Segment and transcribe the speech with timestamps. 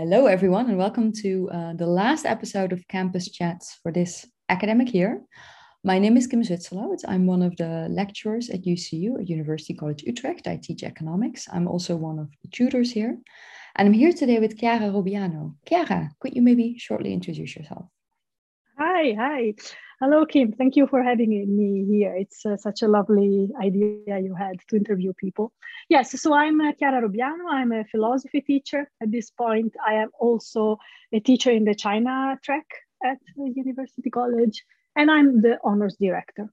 [0.00, 4.94] Hello, everyone, and welcome to uh, the last episode of Campus Chats for this academic
[4.94, 5.22] year.
[5.82, 7.00] My name is Kim Zwitserloot.
[7.08, 10.46] I'm one of the lecturers at UCU at University College Utrecht.
[10.46, 11.48] I teach economics.
[11.52, 13.18] I'm also one of the tutors here.
[13.74, 15.56] And I'm here today with Chiara Robbiano.
[15.68, 17.86] Chiara, could you maybe shortly introduce yourself?
[18.78, 19.54] Hi, hi.
[20.00, 20.52] Hello, Kim.
[20.52, 22.14] Thank you for having me here.
[22.14, 25.52] It's uh, such a lovely idea you had to interview people.
[25.88, 27.50] Yes, so I'm uh, Chiara Robbiano.
[27.50, 28.88] I'm a philosophy teacher.
[29.02, 30.78] At this point, I am also
[31.12, 32.64] a teacher in the China track
[33.04, 36.48] at the University College, and I'm the honors director.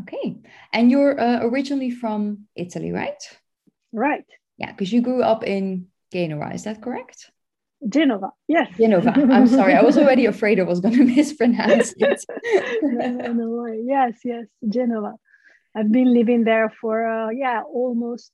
[0.00, 0.36] Okay.
[0.72, 3.22] And you're uh, originally from Italy, right?
[3.92, 4.24] Right.
[4.56, 7.30] Yeah, because you grew up in Genoa, is that correct?
[7.88, 8.68] Genova, yes.
[8.76, 9.10] Genova.
[9.16, 9.74] I'm sorry.
[9.74, 12.24] I was already afraid I was going to mispronounce it.
[12.82, 13.66] no, no, no.
[13.66, 15.14] Yes, yes, Genova.
[15.74, 18.30] I've been living there for, uh, yeah, almost,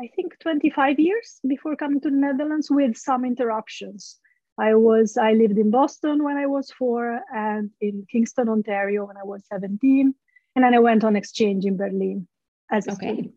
[0.00, 4.18] I think 25 years before coming to the Netherlands with some interruptions.
[4.58, 9.16] I was, I lived in Boston when I was four and in Kingston, Ontario when
[9.16, 10.14] I was 17.
[10.56, 12.26] And then I went on exchange in Berlin
[12.70, 13.14] as a okay.
[13.14, 13.34] student.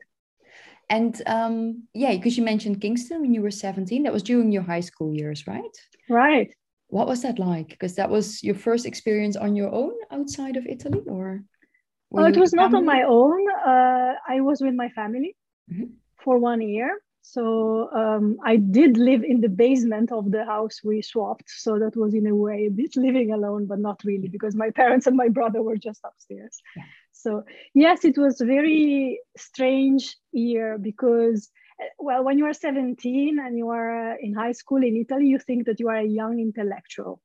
[0.93, 4.61] And um, yeah, because you mentioned Kingston when you were 17, that was during your
[4.61, 5.75] high school years, right?
[6.07, 6.53] Right.
[6.89, 7.69] What was that like?
[7.69, 11.43] Because that was your first experience on your own outside of Italy, or?
[12.15, 13.41] Oh, it was not on my own.
[13.65, 15.35] Uh, I was with my family
[15.71, 15.85] mm-hmm.
[16.23, 16.99] for one year.
[17.23, 21.49] So um, I did live in the basement of the house we swapped.
[21.49, 24.69] So that was in a way a bit living alone, but not really because my
[24.81, 26.61] parents and my brother were just upstairs.
[26.77, 26.83] Yeah.
[27.13, 31.49] So yes, it was a very strange year because
[31.99, 35.65] well, when you are 17 and you are in high school in Italy, you think
[35.65, 37.21] that you are a young intellectual.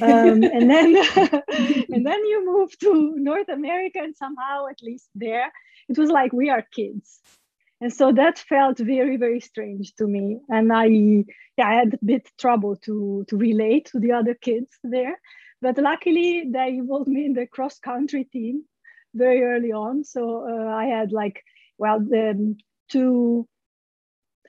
[0.00, 0.96] um, and then
[1.92, 5.52] and then you move to North America and somehow at least there
[5.88, 7.20] it was like we are kids.
[7.80, 10.38] And so that felt very very strange to me.
[10.48, 10.86] And I
[11.58, 15.20] yeah I had a bit trouble to to relate to the other kids there.
[15.60, 18.64] But luckily they involved me in the cross country team
[19.14, 20.04] very early on.
[20.04, 21.42] So uh, I had like,
[21.78, 22.56] well, the
[22.88, 23.48] two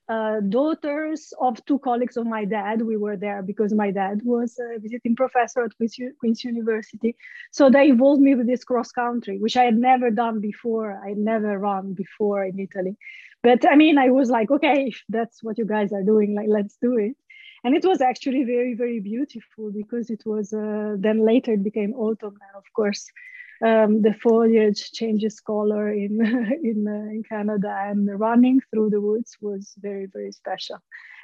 [0.08, 2.82] uh, daughters of two colleagues of my dad.
[2.82, 7.16] We were there because my dad was a visiting professor at Queen's, Queen's University.
[7.52, 11.02] So they involved me with this cross country, which I had never done before.
[11.04, 12.98] I had never run before in Italy.
[13.42, 16.48] But I mean, I was like, okay, if that's what you guys are doing, like,
[16.50, 17.16] let's do it.
[17.64, 21.94] And it was actually very, very beautiful because it was, uh, then later it became
[21.94, 22.38] autumn.
[22.42, 23.10] And of course,
[23.64, 26.22] um, the foliage changes color in
[26.64, 30.78] in, uh, in Canada, and running through the woods was very very special.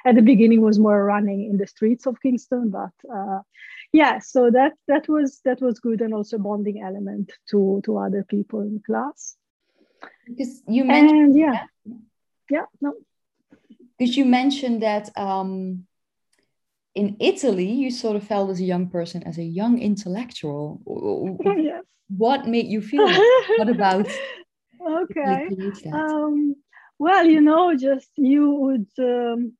[0.04, 3.40] At the beginning, was more running in the streets of Kingston, but uh,
[3.92, 8.24] yeah, so that that was that was good, and also bonding element to to other
[8.24, 9.36] people in class.
[10.26, 11.66] Because you mentioned, and yeah,
[12.50, 12.94] yeah, no.
[13.98, 15.86] Because you mentioned that um,
[16.94, 20.80] in Italy, you sort of felt as a young person, as a young intellectual.
[21.56, 21.82] yes.
[22.08, 23.08] what made you feel
[23.56, 24.06] what about
[24.86, 25.48] okay.
[25.92, 26.54] um,
[26.98, 29.52] well you know just you would um,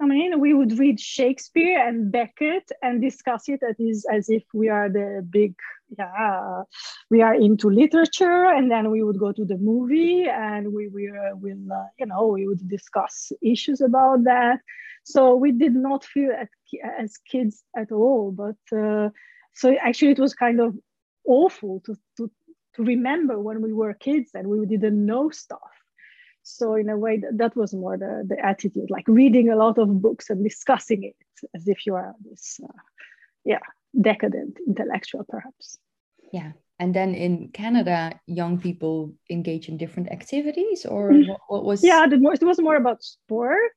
[0.00, 4.68] i mean we would read shakespeare and beckett and discuss it as, as if we
[4.68, 5.54] are the big
[5.98, 6.62] yeah
[7.10, 11.34] we are into literature and then we would go to the movie and we, uh,
[11.36, 14.58] will uh, you know we would discuss issues about that
[15.04, 16.48] so we did not feel at,
[16.98, 19.08] as kids at all but uh,
[19.54, 20.74] so actually it was kind of
[21.26, 22.30] awful to, to,
[22.74, 25.60] to remember when we were kids and we didn't know stuff.
[26.42, 29.78] So in a way, that, that was more the, the attitude, like reading a lot
[29.78, 31.16] of books and discussing it
[31.54, 32.72] as if you are this, uh,
[33.44, 33.60] yeah,
[33.98, 35.78] decadent intellectual, perhaps.
[36.38, 36.52] Yeah.
[36.80, 41.28] And then in Canada, young people engage in different activities, or mm.
[41.28, 41.84] what, what was?
[41.84, 43.76] Yeah, it was more about sport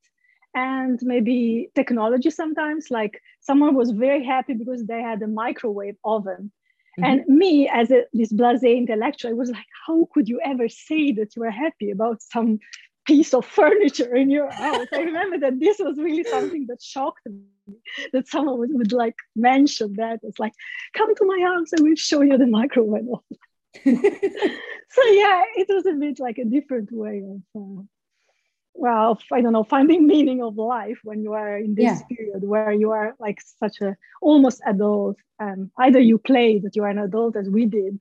[0.56, 2.84] and maybe technology sometimes.
[2.90, 6.52] Like someone was very happy because they had a microwave oven
[7.00, 7.12] Mm-hmm.
[7.12, 11.12] And me, as a, this blasé intellectual, I was like, how could you ever say
[11.14, 12.60] that you are happy about some
[13.06, 14.88] piece of furniture in your house?
[14.92, 17.44] I remember that this was really something that shocked me,
[18.14, 20.20] that someone would, would like mention that.
[20.24, 20.54] It's like,
[20.94, 23.06] come to my house, I will show you the microwave.
[23.86, 27.84] so yeah, it was a bit like a different way of uh,
[28.78, 32.16] well i don't know finding meaning of life when you are in this yeah.
[32.16, 36.84] period where you are like such a almost adult and either you play that you
[36.84, 38.00] are an adult as we did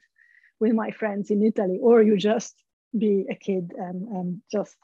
[0.61, 2.55] with my friends in italy or you just
[2.97, 4.77] be a kid and, and just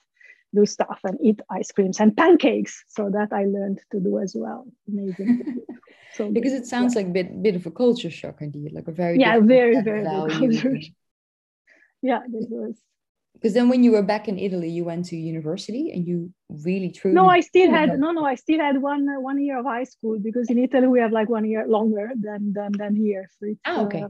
[0.54, 2.84] do stuff and eat ice creams and pancakes.
[2.88, 4.66] So that i learned to do as well.
[4.88, 5.60] Amazing.
[6.14, 7.00] So because it sounds yeah.
[7.00, 10.04] like a bit, bit of a culture shock indeed like a very yeah very very
[10.04, 10.78] culture
[12.02, 12.76] yeah this was.
[13.34, 16.90] Because then when you were back in italy you went to university and you really
[16.90, 19.64] truly no i still had no no i still had one uh, one year of
[19.64, 23.28] high school because in italy we have like one year longer than than, than here.
[23.38, 24.02] So it's ah, okay.
[24.02, 24.08] Uh,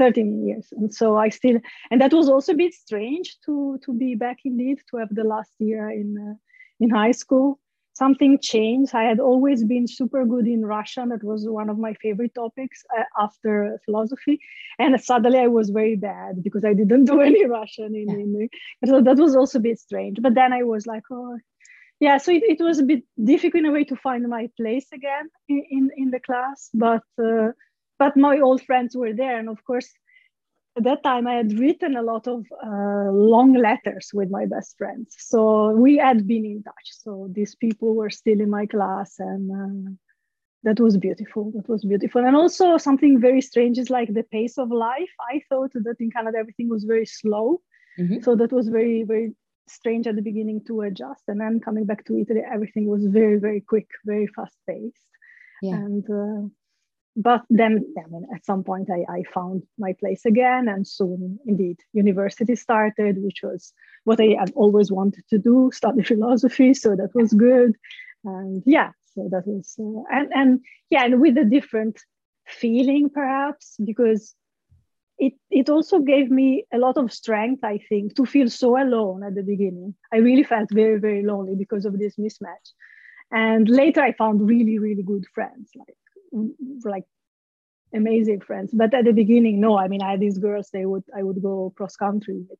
[0.00, 1.58] 13 years and so i still
[1.90, 5.24] and that was also a bit strange to to be back indeed to have the
[5.32, 6.34] last year in uh,
[6.84, 7.58] in high school
[8.02, 8.94] something changed.
[8.94, 11.10] I had always been super good in Russian.
[11.10, 14.36] That was one of my favorite topics uh, after philosophy.
[14.78, 17.90] And suddenly I was very bad because I didn't do any Russian.
[18.02, 18.48] In, in,
[18.90, 20.16] so that was also a bit strange.
[20.26, 21.38] But then I was like, oh,
[22.06, 22.16] yeah.
[22.18, 23.02] So it, it was a bit
[23.32, 26.70] difficult in a way to find my place again in, in, in the class.
[26.72, 27.50] But, uh,
[28.00, 29.38] but my old friends were there.
[29.38, 29.88] And of course,
[30.76, 34.78] at that time I had written a lot of uh, long letters with my best
[34.78, 35.14] friends.
[35.18, 36.88] So we had been in touch.
[37.04, 39.90] So these people were still in my class and uh,
[40.62, 41.52] that was beautiful.
[41.56, 42.24] That was beautiful.
[42.24, 45.14] And also something very strange is like the pace of life.
[45.32, 47.60] I thought that in Canada everything was very slow.
[47.98, 48.20] Mm-hmm.
[48.22, 49.34] So that was very, very
[49.68, 51.24] strange at the beginning to adjust.
[51.28, 55.10] And then coming back to Italy, everything was very, very quick, very fast paced.
[55.62, 55.74] Yeah.
[55.74, 56.48] And uh,
[57.16, 61.38] but then I mean, at some point I, I found my place again and soon
[61.46, 63.72] indeed university started which was
[64.04, 66.72] what i had always wanted to do study philosophy.
[66.74, 67.76] So that was good.
[68.24, 70.60] And yeah so that was uh, and and
[70.90, 71.98] yeah and with a different
[72.46, 74.34] feeling perhaps because
[75.18, 79.22] it it also gave me a lot of strength i think to feel so alone
[79.22, 79.94] at the beginning.
[80.12, 82.68] I really felt very very lonely because of this mismatch.
[83.32, 85.96] And later i found really really good friends like
[86.84, 87.04] like
[87.94, 88.70] amazing friends.
[88.72, 91.42] But at the beginning no i mean i had these girls they would i would
[91.42, 92.58] go cross country with.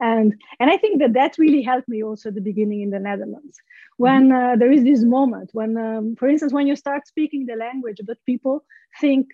[0.00, 3.00] And and i think that that really helped me also at the beginning in the
[3.00, 3.56] netherlands.
[3.96, 4.52] When mm-hmm.
[4.52, 8.00] uh, there is this moment when um, for instance when you start speaking the language
[8.06, 8.64] but people
[9.00, 9.28] think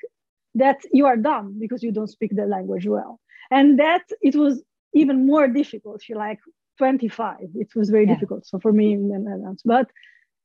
[0.54, 3.20] that you are dumb because you don't speak the language well.
[3.50, 4.62] And that it was
[4.94, 6.38] even more difficult you're like
[6.78, 8.14] 25 it was very yeah.
[8.14, 9.62] difficult so for me in the netherlands.
[9.64, 9.90] But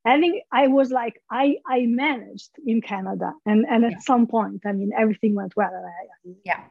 [0.09, 3.97] I think I was like, I I managed in Canada, and and at yeah.
[3.99, 5.71] some point, I mean, everything went well.
[5.73, 6.63] I, yeah.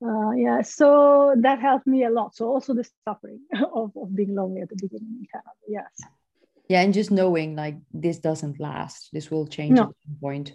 [0.00, 2.36] Uh, yeah, so that helped me a lot.
[2.36, 3.40] So also the suffering
[3.74, 5.50] of, of being lonely at the beginning in Canada.
[5.68, 5.90] Yes.
[6.68, 9.08] Yeah, and just knowing like this doesn't last.
[9.12, 9.82] This will change no.
[9.84, 10.52] at some point.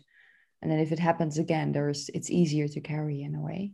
[0.62, 3.74] And then if it happens again, there's it's easier to carry in a way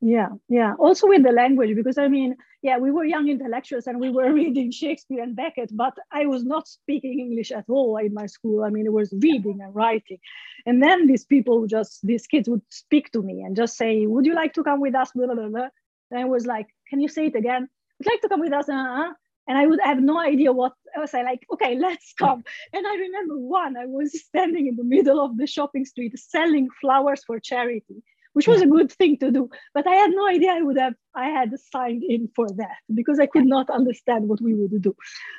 [0.00, 0.74] yeah yeah.
[0.78, 4.32] Also with the language because i mean yeah we were young intellectuals and we were
[4.40, 8.64] reading shakespeare and beckett but i was not speaking english at all in my school.
[8.64, 10.18] I mean it was reading and writing.
[10.66, 14.26] And then these people just these kids would speak to me and just say would
[14.26, 15.10] you like to come with us?
[15.14, 15.68] Blah, blah, blah.
[16.10, 17.68] and i was like can you say it again?
[17.98, 18.68] Would you like to come with us?
[18.68, 19.12] Uh-huh.
[19.48, 22.42] and i would have no idea what I was saying, like, okay, let's come.
[22.72, 26.68] And I remember one, I was standing in the middle of the shopping street selling
[26.80, 28.02] flowers for charity
[28.32, 29.48] which was a good thing to do.
[29.74, 33.18] But I had no idea I would have I had signed in for that because
[33.18, 34.94] I could not understand what we would do.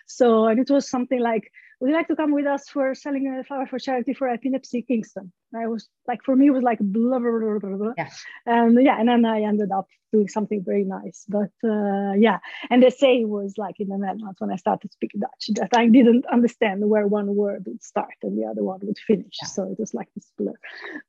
[0.06, 3.28] So and it was something like, would you like to come with us for selling
[3.28, 5.32] a flower for charity for epilepsy Kingston?
[5.56, 7.94] I was like, for me, it was like blah, blah, blah, blah, blah.
[7.98, 8.10] Yeah.
[8.46, 11.26] And yeah, and then I ended up doing something very nice.
[11.28, 15.22] But uh, yeah, and the same was like in the Netherlands when I started speaking
[15.22, 19.00] Dutch, that I didn't understand where one word would start and the other one would
[19.00, 19.38] finish.
[19.42, 19.48] Yeah.
[19.48, 20.54] So it was like this blur.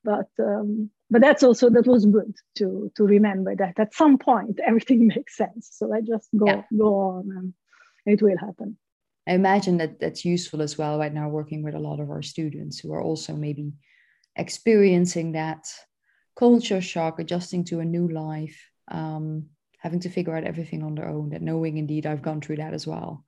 [0.05, 4.52] But um, but that's also that was good to to remember that at some point
[4.67, 5.71] everything makes sense.
[5.73, 6.63] So I just go yeah.
[6.77, 7.55] go on and
[8.07, 8.77] it will happen.
[9.29, 12.23] I imagine that that's useful as well right now working with a lot of our
[12.23, 13.73] students who are also maybe
[14.35, 15.67] experiencing that
[16.37, 18.59] culture shock, adjusting to a new life,
[18.91, 19.47] um,
[19.79, 21.31] having to figure out everything on their own.
[21.31, 23.25] That knowing indeed I've gone through that as well.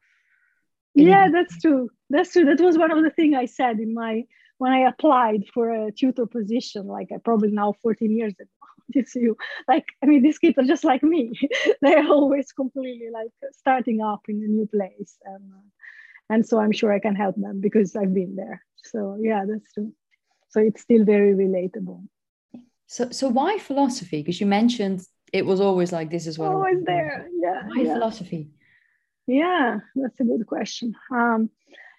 [0.95, 1.90] yeah, that's true.
[2.11, 2.45] That's true.
[2.45, 4.25] That was one of the things I said in my
[4.59, 8.49] when I applied for a tutor position, like I probably now 14 years ago.
[8.95, 9.37] This you
[9.67, 11.33] like I mean these kids are just like me.
[11.81, 15.69] They're always completely like starting up in a new place, and uh,
[16.31, 18.62] and so I'm sure I can help them because I've been there.
[18.76, 19.93] So yeah, that's true.
[20.50, 22.07] So it's still very relatable.
[22.87, 24.21] So, so why philosophy?
[24.21, 27.29] Because you mentioned it was always like this is what always there.
[27.43, 27.62] Yeah.
[27.67, 27.95] Why yeah.
[27.95, 28.50] philosophy?
[29.26, 30.95] Yeah, that's a good question.
[31.11, 31.50] Um,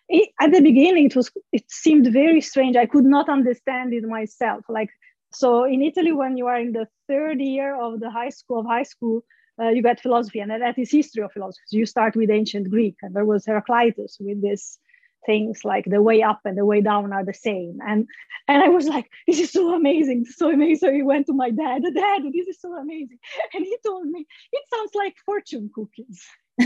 [0.08, 2.76] it, at the beginning, it was it seemed very strange.
[2.76, 4.64] I could not understand it myself.
[4.70, 4.90] Like
[5.36, 8.66] so, in Italy, when you are in the third year of the high school of
[8.66, 9.24] high school,
[9.60, 11.64] uh, you get philosophy, and that is history of philosophy.
[11.68, 14.80] So you start with ancient Greek, and there was Heraclitus with this
[15.26, 17.80] things like the way up and the way down are the same.
[17.86, 18.08] And
[18.48, 20.88] and i was like this is so amazing so amazing.
[20.88, 23.20] So he went to my dad dad this is so amazing.
[23.54, 26.24] And he told me it sounds like fortune cookies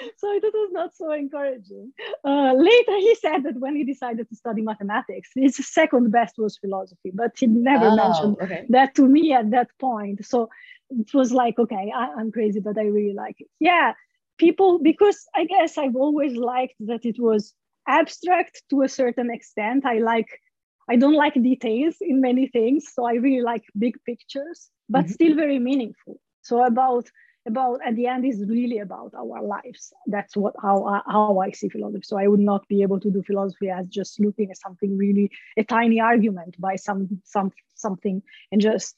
[0.16, 1.92] so it was not so encouraging.
[2.24, 6.58] Uh, later, he said that when he decided to study mathematics, his second best was
[6.58, 8.66] philosophy, but he never oh, mentioned okay.
[8.68, 10.24] that to me at that point.
[10.24, 10.50] So
[10.90, 13.48] it was like, okay, I, I'm crazy, but I really like it.
[13.58, 13.94] Yeah,
[14.38, 17.54] people, because I guess I've always liked that it was
[17.86, 19.84] abstract to a certain extent.
[19.86, 20.28] I like
[20.90, 25.12] I don't like details in many things, so I really like big pictures, but mm-hmm.
[25.12, 26.20] still very meaningful.
[26.42, 27.06] So about
[27.46, 29.92] about at the end is really about our lives.
[30.06, 32.02] That's what how I, how I see philosophy.
[32.04, 35.30] So I would not be able to do philosophy as just looking at something really
[35.56, 38.96] a tiny argument by some some something and just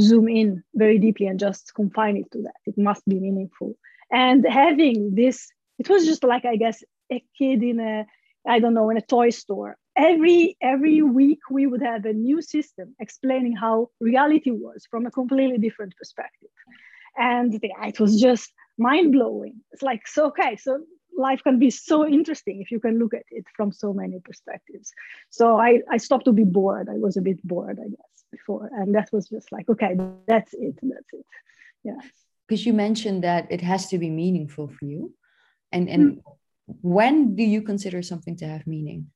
[0.00, 2.56] zoom in very deeply and just confine it to that.
[2.66, 3.76] It must be meaningful.
[4.10, 6.82] And having this, it was just like I guess
[7.12, 8.06] a kid in a
[8.46, 9.76] I don't know in a toy store.
[9.96, 15.12] Every every week we would have a new system explaining how reality was from a
[15.12, 16.50] completely different perspective
[17.16, 19.60] and yeah, it was just mind blowing.
[19.72, 20.80] It's like, so, okay, so
[21.16, 24.92] life can be so interesting if you can look at it from so many perspectives.
[25.30, 26.88] So I, I stopped to be bored.
[26.88, 28.70] I was a bit bored, I guess, before.
[28.72, 30.78] And that was just like, okay, that's it.
[30.82, 31.26] That's it.
[31.84, 32.00] Yeah.
[32.46, 35.14] Because you mentioned that it has to be meaningful for you.
[35.72, 36.22] And, and mm.
[36.82, 39.10] when do you consider something to have meaning?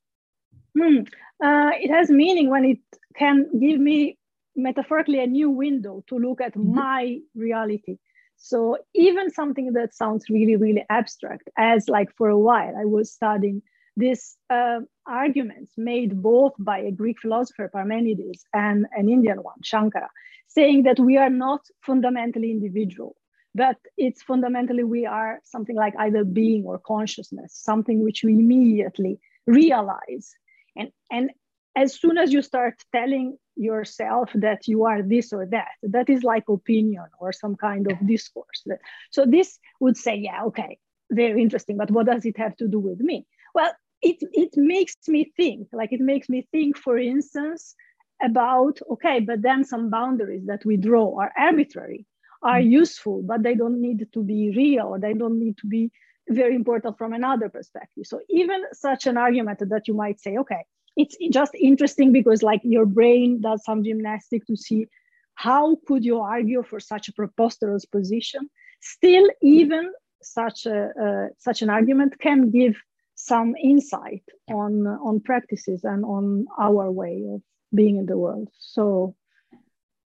[0.77, 1.09] Mm.
[1.43, 2.79] Uh, it has meaning when it
[3.17, 4.19] can give me
[4.59, 6.75] metaphorically a new window to look at mm-hmm.
[6.75, 7.97] my reality
[8.37, 13.13] so even something that sounds really really abstract as like for a while i was
[13.13, 13.63] studying
[13.97, 20.09] these uh, arguments made both by a greek philosopher parmenides and an indian one shankara
[20.47, 23.17] saying that we are not fundamentally individual
[23.55, 29.19] but it's fundamentally we are something like either being or consciousness something which we immediately
[29.47, 30.35] realize
[30.77, 31.31] and and
[31.77, 35.69] as soon as you start telling yourself that you are this or that.
[35.83, 38.65] That is like opinion or some kind of discourse.
[39.11, 40.79] So this would say yeah okay
[41.11, 43.27] very interesting but what does it have to do with me?
[43.55, 47.75] Well it it makes me think like it makes me think for instance
[48.23, 52.07] about okay but then some boundaries that we draw are arbitrary
[52.43, 52.71] are mm-hmm.
[52.71, 55.91] useful but they don't need to be real or they don't need to be
[56.29, 58.05] very important from another perspective.
[58.07, 60.65] So even such an argument that you might say okay
[60.99, 64.87] it's just interesting because like your brain does some gymnastic to see
[65.35, 68.51] how could you argue for such a preposterous position.
[68.81, 72.75] Still even such a uh, such an argument can give
[73.15, 77.41] some insight on on practices and on our way of
[77.73, 78.49] being in the world.
[78.59, 79.15] So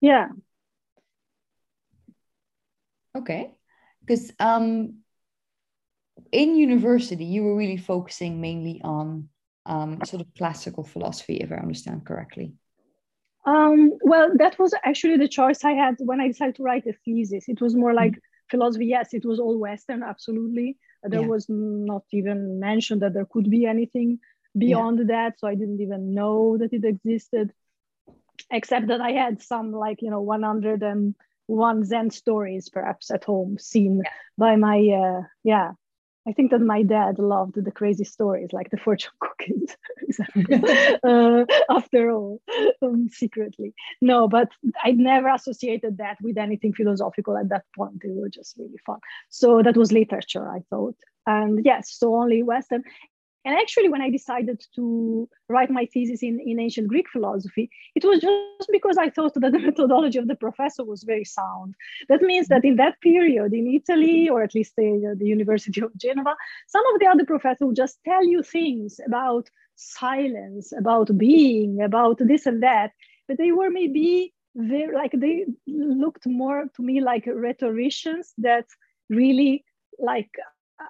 [0.01, 0.29] yeah.
[3.15, 3.51] Okay.
[3.99, 5.03] Because um
[6.31, 9.29] in university you were really focusing mainly on
[9.65, 12.53] um, sort of classical philosophy, if I understand correctly?
[13.45, 16.93] Um, well, that was actually the choice I had when I decided to write a
[16.93, 17.45] thesis.
[17.47, 18.49] It was more like mm-hmm.
[18.49, 18.85] philosophy.
[18.85, 20.77] Yes, it was all Western, absolutely.
[21.03, 21.27] There yeah.
[21.27, 24.19] was not even mentioned that there could be anything
[24.55, 25.05] beyond yeah.
[25.07, 25.39] that.
[25.39, 27.51] So I didn't even know that it existed,
[28.51, 34.01] except that I had some like, you know, 101 Zen stories perhaps at home seen
[34.03, 34.11] yeah.
[34.37, 35.71] by my, uh, yeah,
[36.27, 39.75] I think that my dad loved the crazy stories, like the fortune cookies,
[41.03, 42.41] uh, after all,
[42.81, 43.73] um, secretly.
[44.01, 44.49] No, but
[44.83, 48.01] I never associated that with anything philosophical at that point.
[48.03, 48.99] It was just really fun.
[49.29, 50.95] So that was literature, I thought.
[51.25, 52.83] And yes, so only Western.
[53.43, 58.05] And actually, when I decided to write my thesis in, in ancient Greek philosophy, it
[58.05, 61.73] was just because I thought that the methodology of the professor was very sound.
[62.07, 65.95] That means that in that period in Italy, or at least the, the University of
[65.97, 66.35] Genova,
[66.67, 72.19] some of the other professors would just tell you things about silence, about being, about
[72.19, 72.91] this and that,
[73.27, 78.65] but they were maybe very, like they looked more to me like rhetoricians that
[79.09, 79.63] really
[79.97, 80.31] like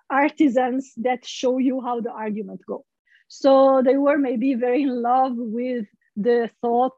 [0.09, 2.85] artisans that show you how the argument go.
[3.27, 6.93] So they were maybe very in love with the thought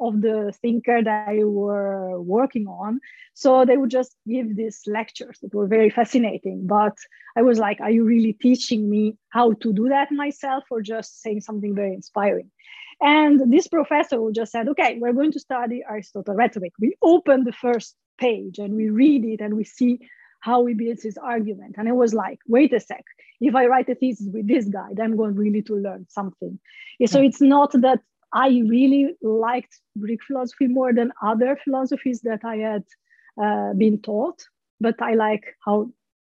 [0.00, 3.00] of the thinker that I were working on.
[3.34, 6.66] So they would just give these lectures that were very fascinating.
[6.66, 6.96] But
[7.36, 11.20] I was like, are you really teaching me how to do that myself or just
[11.20, 12.50] saying something very inspiring?
[13.00, 16.72] And this professor just said, okay, we're going to study Aristotle rhetoric.
[16.80, 20.00] We open the first page and we read it and we see
[20.46, 21.74] how he builds his argument.
[21.76, 23.04] And it was like, wait a sec,
[23.40, 26.54] if I write a thesis with this guy, then I'm going really to learn something.
[27.00, 28.00] Yeah, so it's not that
[28.32, 32.84] I really liked Greek philosophy more than other philosophies that I had
[33.44, 34.38] uh, been taught,
[34.80, 35.90] but I like how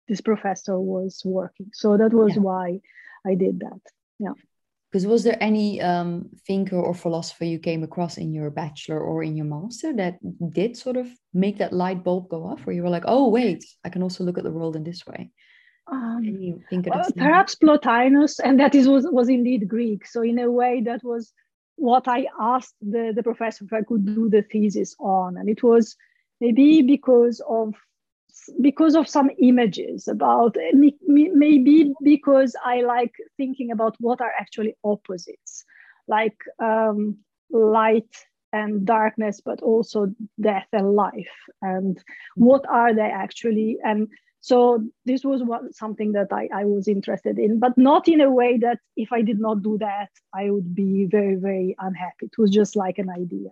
[0.10, 1.70] this professor was working.
[1.72, 2.42] So that was yeah.
[2.42, 2.66] why
[3.26, 3.82] I did that.
[4.20, 4.36] Yeah.
[4.92, 9.24] Because was there any um, thinker or philosopher you came across in your bachelor or
[9.24, 10.18] in your master that
[10.52, 13.64] did sort of make that light bulb go off, where you were like, oh, wait,
[13.86, 15.32] I can also look at the world in this way?
[15.88, 20.06] Um, well, perhaps Plotinus, and that is was, was indeed Greek.
[20.06, 21.34] So in a way, that was
[21.76, 25.64] what I asked the, the professor if I could do the thesis on, and it
[25.64, 25.96] was
[26.40, 27.76] maybe because of
[28.62, 35.66] because of some images about maybe because I like thinking about what are actually opposites,
[36.08, 37.18] like um,
[37.52, 42.02] light and darkness, but also death and life, and
[42.36, 43.78] what are they actually?
[43.84, 44.08] And
[44.42, 48.32] so this was what, something that I, I was interested in but not in a
[48.32, 52.26] way that if i did not do that i would be very very unhappy.
[52.26, 53.52] It was just like an idea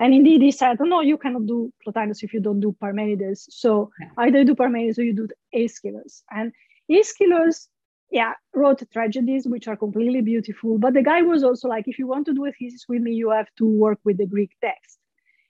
[0.00, 3.46] and indeed he said oh, no you cannot do plotinus if you don't do parmenides
[3.50, 4.08] so yeah.
[4.18, 6.52] either do parmenides or you do aeschylus and
[6.90, 7.68] aeschylus
[8.10, 12.06] yeah wrote tragedies which are completely beautiful but the guy was also like if you
[12.06, 14.98] want to do a thesis with me you have to work with the greek text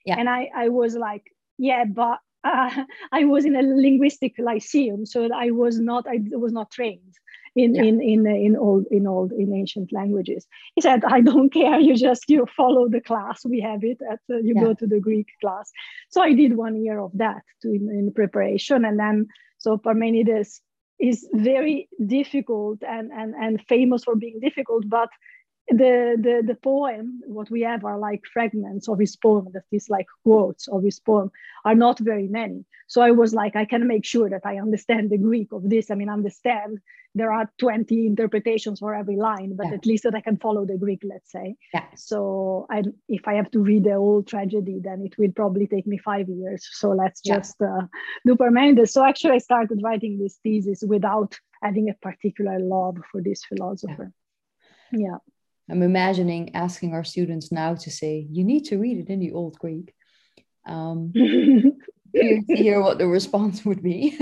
[0.04, 0.16] yeah.
[0.18, 1.24] and i i was like
[1.58, 2.70] yeah but uh,
[3.12, 7.14] I was in a linguistic lyceum, so I was not I was not trained
[7.58, 7.82] in yeah.
[7.82, 10.46] in in in old in old in ancient languages.
[10.74, 11.78] He said, "I don't care.
[11.80, 13.44] You just you follow the class.
[13.44, 13.98] We have it.
[14.10, 14.64] At uh, you yeah.
[14.64, 15.70] go to the Greek class."
[16.10, 19.26] So I did one year of that to, in, in preparation, and then
[19.58, 20.60] so Parmenides
[20.98, 25.10] is very difficult and and and famous for being difficult, but
[25.70, 29.90] the, the the poem what we have are like fragments of his poem that is
[29.90, 31.30] like quotes of his poem
[31.64, 35.10] are not very many so i was like i can make sure that i understand
[35.10, 36.78] the greek of this i mean understand
[37.14, 39.74] there are 20 interpretations for every line but yeah.
[39.74, 41.84] at least that i can follow the greek let's say yeah.
[41.96, 45.86] so I, if i have to read the whole tragedy then it will probably take
[45.86, 47.36] me five years so let's yeah.
[47.36, 47.82] just uh,
[48.24, 53.20] do parmenides so actually i started writing this thesis without having a particular love for
[53.20, 54.12] this philosopher
[54.92, 55.18] yeah.
[55.70, 59.32] I'm imagining asking our students now to say, you need to read it in the
[59.32, 59.94] Old Greek.
[60.66, 64.16] Um, to hear what the response would be.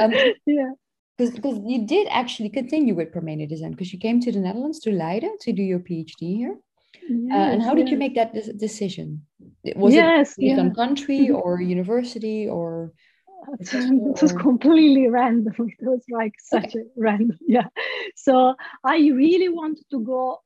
[0.00, 0.12] um,
[0.46, 0.70] yeah.
[1.18, 5.36] Because you did actually continue with Parmenides because you came to the Netherlands to Leiden
[5.40, 6.56] to do your PhD here.
[7.08, 7.92] Yes, uh, and how did yes.
[7.92, 9.22] you make that decision?
[9.76, 10.60] Was yes, it based yeah.
[10.60, 12.92] on country or university or
[13.60, 15.54] it was completely random.
[15.58, 17.68] It was like such a random, yeah.
[18.16, 20.38] So I really wanted to go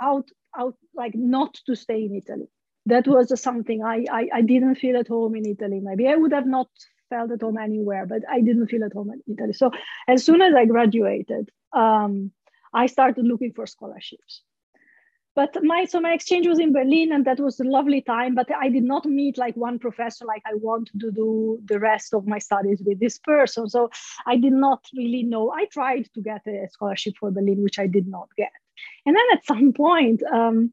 [0.00, 2.48] out, out like not to stay in Italy.
[2.86, 5.80] That was something I, I, I didn't feel at home in Italy.
[5.82, 6.68] Maybe I would have not
[7.10, 9.52] felt at home anywhere, but I didn't feel at home in Italy.
[9.52, 9.70] So
[10.06, 12.32] as soon as I graduated, um,
[12.72, 14.42] I started looking for scholarships
[15.38, 18.48] but my so my exchange was in berlin and that was a lovely time but
[18.60, 21.28] i did not meet like one professor like i want to do
[21.72, 23.68] the rest of my studies with this person.
[23.74, 23.90] So
[24.32, 25.44] i did not really know.
[25.60, 28.54] I tried to get a scholarship for berlin which i did not get.
[29.06, 30.72] And then at some point um,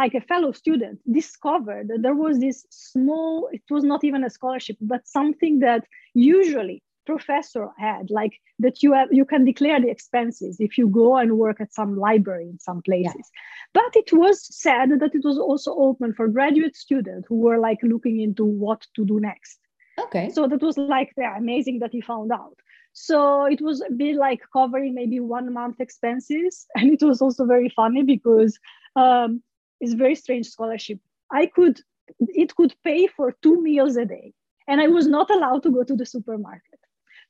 [0.00, 4.34] like a fellow student discovered that there was this small it was not even a
[4.38, 5.82] scholarship but something that
[6.14, 11.16] usually professor had like that you have you can declare the expenses if you go
[11.16, 13.14] and work at some library in some places.
[13.16, 13.82] Yeah.
[13.82, 17.78] but it was said that it was also open for graduate students who were like
[17.82, 19.58] looking into what to do next.
[19.98, 20.30] Okay.
[20.30, 22.56] So that was like yeah, amazing that he found out.
[22.92, 27.44] So it was a bit like covering maybe one month expenses and it was also
[27.44, 28.58] very funny because
[28.96, 29.42] um,
[29.80, 30.98] it's very strange scholarship.
[31.32, 31.80] I could
[32.18, 34.32] it could pay for two meals a day
[34.68, 36.79] and i was not allowed to go to the supermarket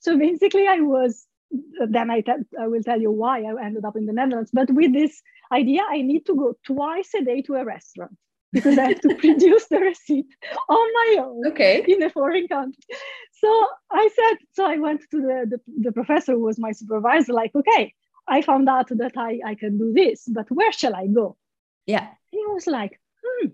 [0.05, 1.27] so basically, I was
[1.89, 4.51] then I, te- I will tell you why I ended up in the Netherlands.
[4.53, 5.21] But with this
[5.53, 8.17] idea, I need to go twice a day to a restaurant
[8.53, 10.27] because I have to produce the receipt
[10.69, 11.85] on my own okay.
[11.89, 12.83] in a foreign country.
[13.33, 17.33] So I said, so I went to the, the, the professor who was my supervisor,
[17.33, 17.95] like, okay,
[18.29, 21.37] I found out that I, I can do this, but where shall I go?
[21.87, 22.09] Yeah.
[22.31, 23.49] He was like, hmm,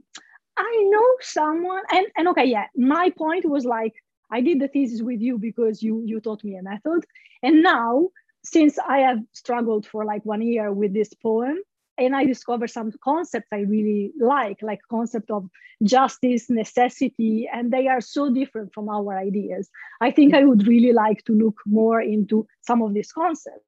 [0.57, 1.83] I know someone.
[1.91, 3.95] And, and okay, yeah, my point was like,
[4.31, 7.05] I did the thesis with you because you you taught me a method.
[7.43, 8.09] And now,
[8.45, 11.59] since I have struggled for like one year with this poem,
[11.99, 15.49] and I discovered some concepts I really like, like concept of
[15.83, 19.71] justice, necessity, and they are so different from our ideas.
[20.01, 23.65] I think I would really like to look more into some of these concepts,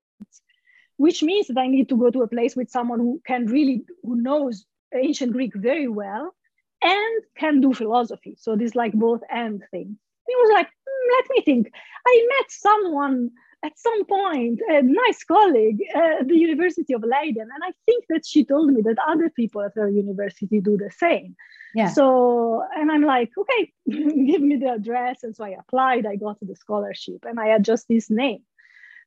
[0.97, 3.85] which means that I need to go to a place with someone who can really
[4.03, 6.35] who knows ancient Greek very well
[6.83, 8.37] and can do philosophy.
[8.39, 11.73] So this like both and thing he was like, mm, let me think.
[12.07, 13.31] I met someone
[13.65, 18.25] at some point, a nice colleague at the University of Leiden, and I think that
[18.25, 21.35] she told me that other people at her university do the same.
[21.75, 21.89] Yeah.
[21.89, 25.25] So, and I'm like, okay, give me the address.
[25.25, 28.43] And so I applied, I got the scholarship, and I had just this name.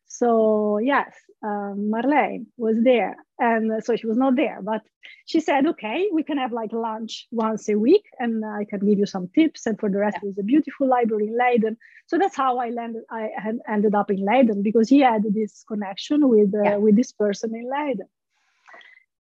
[0.06, 3.16] So, yes, um, Marlein was there.
[3.40, 4.82] And so she was not there, but
[5.26, 9.00] she said, okay, we can have like lunch once a week and I can give
[9.00, 9.66] you some tips.
[9.66, 10.26] And for the rest, yeah.
[10.26, 11.78] it was a beautiful library in Leiden.
[12.08, 13.04] So that's how I landed.
[13.10, 16.76] I had ended up in Leiden because he had this connection with, uh, yeah.
[16.78, 18.08] with this person in Leiden.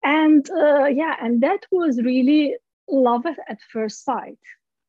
[0.03, 2.57] And uh, yeah, and that was really
[2.91, 4.39] love at first sight.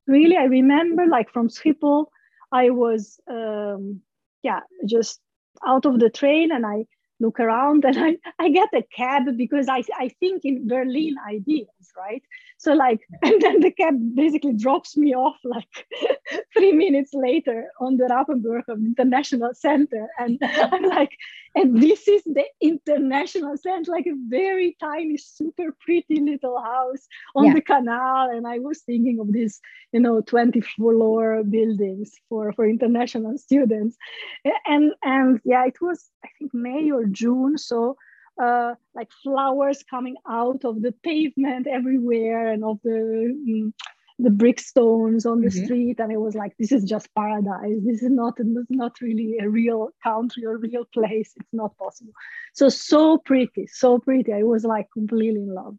[0.07, 2.07] Really, I remember like from Schiphol,
[2.51, 4.01] I was, um,
[4.43, 5.21] yeah, just
[5.65, 6.85] out of the train and I
[7.19, 11.67] look around and I, I get a cab because I, I think in Berlin ideas,
[11.97, 12.23] right?
[12.57, 15.67] So like, and then the cab basically drops me off like
[16.53, 20.07] three minutes later on the Rapenburg International Center.
[20.17, 21.11] And I'm like,
[21.55, 27.45] and this is the International Center, like a very tiny, super pretty little house on
[27.45, 27.53] yeah.
[27.53, 28.29] the canal.
[28.29, 29.59] And I was thinking of this,
[29.91, 33.95] you know, 20 floor buildings for, for international students.
[34.65, 37.57] And, and yeah, it was, I think May or June.
[37.57, 37.95] So
[38.41, 43.73] uh, like flowers coming out of the pavement everywhere and of the um,
[44.17, 45.65] the brick stones on the mm-hmm.
[45.65, 45.99] street.
[45.99, 47.79] And it was like this is just paradise.
[47.83, 51.33] This is not this is not really a real country or real place.
[51.35, 52.13] It's not possible.
[52.53, 54.33] So so pretty so pretty.
[54.33, 55.75] I was like completely in love.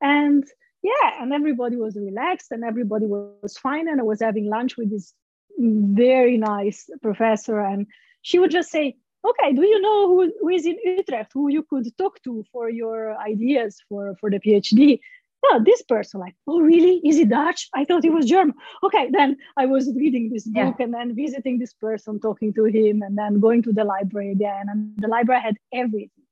[0.00, 0.44] And
[0.82, 3.88] yeah and everybody was relaxed and everybody was fine.
[3.88, 5.14] And i was having lunch with this
[5.58, 7.60] very nice professor.
[7.60, 7.86] And
[8.22, 11.62] she would just say okay, do you know who, who is in Utrecht, who you
[11.62, 15.00] could talk to for your ideas for, for the PhD?
[15.44, 17.00] Oh, this person, like, oh, really?
[17.04, 17.68] Is he Dutch?
[17.72, 18.54] I thought he was German.
[18.82, 20.84] Okay, then I was reading this book yeah.
[20.84, 24.66] and then visiting this person, talking to him, and then going to the library again.
[24.68, 26.24] And the library had everything.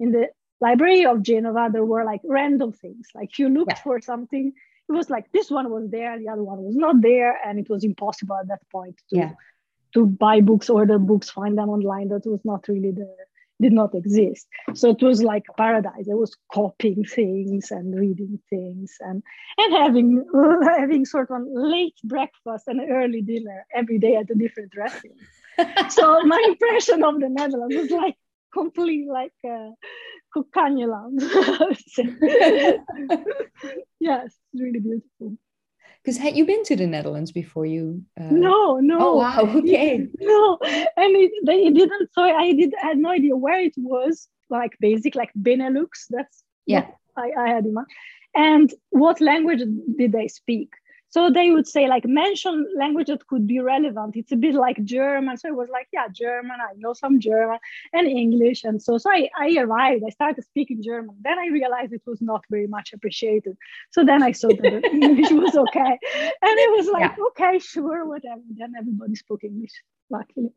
[0.00, 0.28] In the
[0.62, 3.08] library of Genova, there were like random things.
[3.14, 3.82] Like you looked yeah.
[3.82, 4.54] for something,
[4.88, 7.68] it was like this one was there, the other one was not there, and it
[7.68, 9.32] was impossible at that point to yeah
[9.94, 12.08] to buy books, order books, find them online.
[12.08, 13.08] That was not really the
[13.60, 14.46] did not exist.
[14.74, 16.08] So it was like paradise.
[16.10, 19.22] I was copying things and reading things and
[19.58, 20.24] and having
[20.64, 25.18] having sort of late breakfast and early dinner every day at a different restaurant.
[25.92, 28.16] so my impression of the Netherlands was like
[28.52, 29.70] complete like uh,
[30.34, 31.20] Kukkanjeland.
[34.00, 35.36] yes, really beautiful.
[36.04, 38.02] Because had you been to the Netherlands before you?
[38.20, 38.24] Uh...
[38.24, 38.98] No, no.
[39.00, 40.06] Oh wow, okay.
[40.20, 42.10] No, and it, they didn't.
[42.12, 42.74] So I did.
[42.82, 44.28] I had no idea where it was.
[44.50, 46.04] Like basic, like Benelux.
[46.10, 46.88] That's yeah.
[47.16, 47.86] I, I had in mind.
[48.36, 49.62] And what language
[49.96, 50.70] did they speak?
[51.14, 54.16] So they would say like mention language that could be relevant.
[54.16, 55.36] It's a bit like German.
[55.36, 57.60] So it was like, yeah, German, I know some German
[57.92, 58.64] and English.
[58.64, 61.14] And so, so I, I arrived, I started speaking German.
[61.20, 63.56] Then I realized it was not very much appreciated.
[63.92, 65.92] So then I saw that English was okay.
[66.46, 67.24] And it was like, yeah.
[67.28, 68.42] okay, sure, whatever.
[68.50, 70.50] Then everybody spoke English, luckily.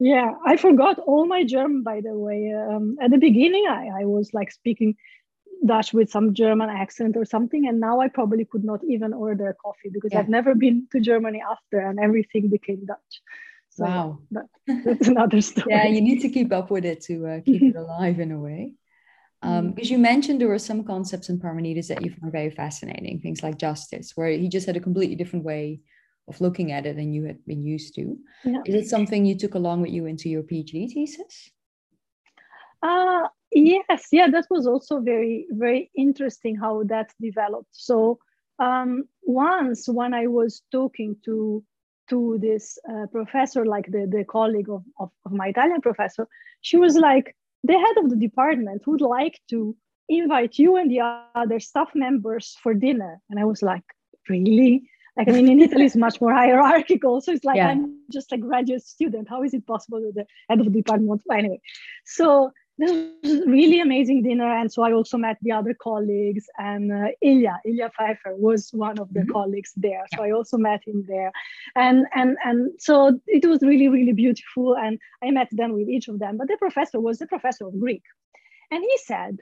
[0.00, 2.52] Yeah, I forgot all my German, by the way.
[2.52, 4.96] Um, at the beginning, I, I was like speaking
[5.66, 7.66] Dutch with some German accent or something.
[7.68, 10.20] And now I probably could not even order coffee because yeah.
[10.20, 13.22] I've never been to Germany after and everything became Dutch.
[13.70, 14.18] So wow.
[14.30, 14.46] That,
[14.84, 15.66] that's another story.
[15.70, 18.38] yeah, you need to keep up with it to uh, keep it alive in a
[18.38, 18.74] way.
[19.42, 23.20] Um, because you mentioned there were some concepts in Parmenides that you found very fascinating,
[23.20, 25.80] things like justice, where he just had a completely different way
[26.28, 28.16] of looking at it than you had been used to.
[28.44, 28.62] Yeah.
[28.64, 31.50] Is it something you took along with you into your PhD thesis?
[32.82, 37.70] Uh, yes, yeah, that was also very, very interesting how that developed.
[37.72, 38.18] So
[38.58, 41.64] um, once when I was talking to
[42.10, 46.28] to this uh, professor, like the, the colleague of, of, of my Italian professor,
[46.60, 49.74] she was like, the head of the department would like to
[50.10, 51.00] invite you and the
[51.34, 53.20] other staff members for dinner.
[53.30, 53.84] And I was like,
[54.28, 54.88] really?
[55.16, 57.20] Like, I mean, in Italy, it's much more hierarchical.
[57.20, 57.68] So it's like, yeah.
[57.68, 59.28] I'm just a graduate student.
[59.28, 61.22] How is it possible that the head of the department?
[61.32, 61.60] Anyway,
[62.04, 62.90] so this
[63.22, 67.60] was really amazing dinner and so i also met the other colleagues and uh, ilya
[67.64, 69.32] ilya pfeiffer was one of the mm-hmm.
[69.32, 71.30] colleagues there so i also met him there
[71.76, 76.08] and and and so it was really really beautiful and i met them with each
[76.08, 78.02] of them but the professor was the professor of greek
[78.70, 79.38] and he said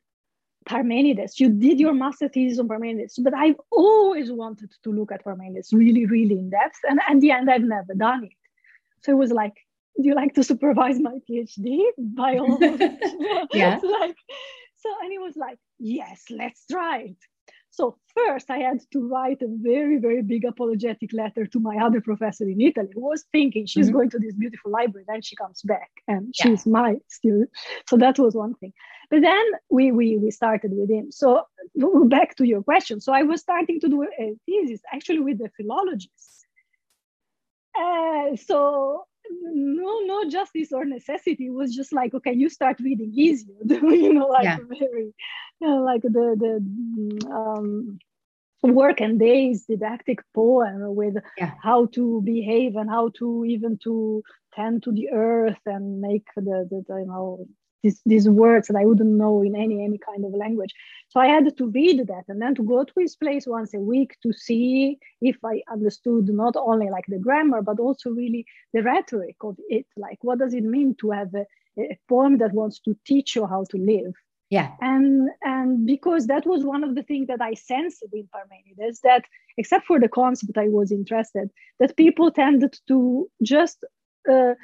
[0.65, 5.25] Parmenides, you did your master thesis on Parmenides, but I've always wanted to look at
[5.25, 6.79] Parmenides really, really in depth.
[6.89, 8.33] And at the end, I've never done it.
[9.03, 9.55] So it was like,
[9.97, 11.81] do you like to supervise my PhD?
[11.99, 12.81] By all means?
[13.53, 13.79] yeah.
[13.83, 14.17] like,
[14.77, 17.17] so, and he was like, yes, let's try it.
[17.73, 22.03] So first I had to write a very, very big apologetic letter to my other
[22.03, 23.97] professor in Italy who was thinking she's mm-hmm.
[23.97, 26.43] going to this beautiful library, then she comes back and yeah.
[26.43, 27.49] she's my student.
[27.89, 28.75] So that was one thing.
[29.11, 31.11] But then we, we, we started with him.
[31.11, 31.45] So
[32.09, 33.01] back to your question.
[33.01, 36.45] So I was starting to do a thesis actually with the philologists.
[37.75, 39.07] Uh, so
[39.43, 41.47] no, no justice or necessity.
[41.47, 44.59] It was just like, okay, you start reading easier, you know, like yeah.
[44.69, 45.15] very,
[45.61, 47.99] you know, like the the um,
[48.63, 51.53] work and days didactic poem with yeah.
[51.61, 54.23] how to behave and how to even to
[54.55, 57.47] tend to the earth and make the, the, the you know
[57.83, 60.75] these, these words that I wouldn't know in any any kind of language.
[61.09, 63.79] So I had to read that and then to go to his place once a
[63.79, 68.83] week to see if I understood not only like the grammar but also really the
[68.83, 69.87] rhetoric of it.
[69.97, 71.45] Like what does it mean to have a,
[71.79, 74.15] a poem that wants to teach you how to live?
[74.51, 74.73] Yeah.
[74.81, 79.25] And and because that was one of the things that I sensed in Parmenides that
[79.57, 83.85] except for the concept I was interested, that people tended to just
[84.31, 84.55] uh,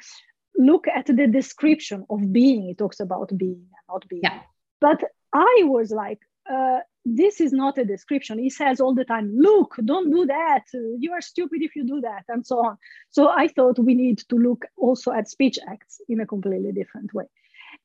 [0.57, 2.63] look at the description of being.
[2.63, 4.21] He talks about being and not being.
[4.23, 4.41] Yeah.
[4.81, 8.39] But I was like, uh, this is not a description.
[8.39, 10.63] He says all the time, look, don't do that.
[10.73, 12.77] You are stupid if you do that, and so on.
[13.09, 17.13] So I thought we need to look also at speech acts in a completely different
[17.13, 17.25] way.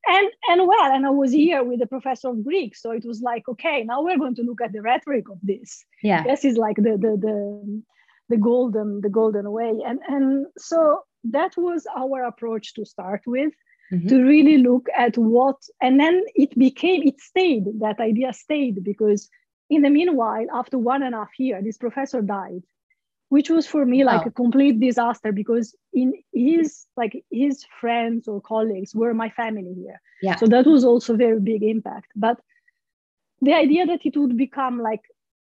[0.07, 3.21] And and well, and I was here with a professor of Greek, so it was
[3.21, 5.83] like, okay, now we're going to look at the rhetoric of this.
[6.03, 6.23] Yeah.
[6.23, 7.83] This is like the the the
[8.29, 9.73] the golden the golden way.
[9.85, 13.53] And and so that was our approach to start with
[13.91, 14.07] mm-hmm.
[14.07, 19.29] to really look at what and then it became it stayed that idea stayed because
[19.69, 22.63] in the meanwhile after one and a half year this professor died
[23.29, 24.27] which was for me like wow.
[24.27, 29.99] a complete disaster because in his like his friends or colleagues were my family here
[30.21, 32.39] yeah so that was also very big impact but
[33.41, 35.01] the idea that it would become like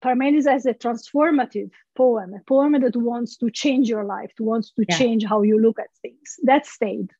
[0.02, 4.84] Parmenides as a transformative poem, a poem that wants to change your life, wants to
[4.88, 4.96] yeah.
[4.96, 6.36] change how you look at things.
[6.44, 7.10] That stayed.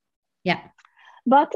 [0.44, 0.60] Yeah.
[1.26, 1.54] But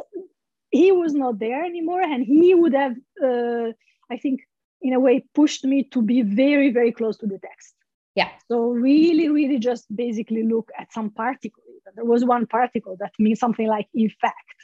[0.71, 3.73] he was not there anymore, and he would have, uh,
[4.11, 4.41] I think,
[4.83, 7.75] in a way, pushed me to be very, very close to the text.
[8.15, 8.31] Yeah.
[8.49, 11.63] So really, really, just basically look at some particle.
[11.95, 14.59] There was one particle that means something like "in fact,"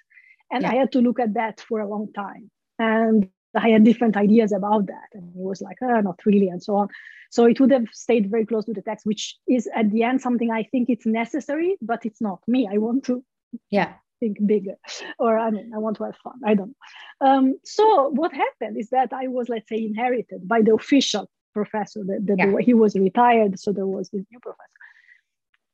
[0.51, 0.73] and yeah.
[0.73, 2.51] I had to look at that for a long time.
[2.79, 5.09] And I had different ideas about that.
[5.13, 6.89] And he was like, oh, not really, and so on.
[7.31, 10.21] So it would have stayed very close to the text, which is at the end
[10.21, 12.69] something I think it's necessary, but it's not me.
[12.71, 13.25] I want to
[13.71, 14.75] yeah think bigger.
[15.19, 16.39] Or I mean, I want to have fun.
[16.45, 16.75] I don't
[17.21, 17.27] know.
[17.27, 22.01] Um, so what happened is that I was, let's say, inherited by the official professor.
[22.05, 22.61] The, the, yeah.
[22.61, 24.81] he was retired, so there was this new professor.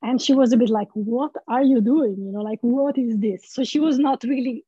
[0.02, 2.16] And she was a bit like, what are you doing?
[2.18, 3.52] You know, like, what is this?
[3.52, 4.64] So she was not really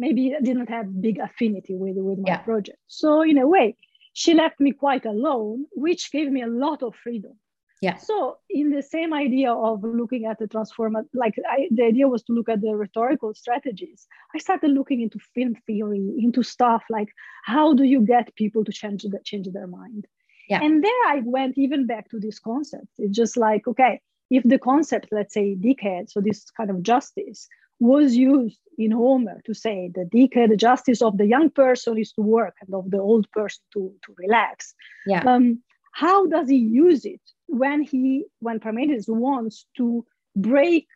[0.00, 2.38] maybe I didn't have big affinity with, with my yeah.
[2.38, 2.78] project.
[2.88, 3.76] So in a way,
[4.14, 7.34] she left me quite alone, which gave me a lot of freedom.
[7.82, 7.96] Yeah.
[7.96, 12.22] So in the same idea of looking at the transformer, like I, the idea was
[12.24, 14.06] to look at the rhetorical strategies.
[14.34, 17.08] I started looking into film theory, into stuff like
[17.44, 20.06] how do you get people to change the, change their mind.
[20.48, 20.62] Yeah.
[20.62, 22.88] And there I went even back to this concept.
[22.98, 27.48] It's just like okay, if the concept, let's say, dikhe, so this kind of justice,
[27.80, 32.12] was used in Homer to say the dikhe, the justice of the young person is
[32.12, 34.74] to work and of the old person to, to relax.
[35.06, 35.22] Yeah.
[35.24, 35.62] Um,
[35.92, 40.04] how does he use it when he when Parmenides wants to
[40.36, 40.86] break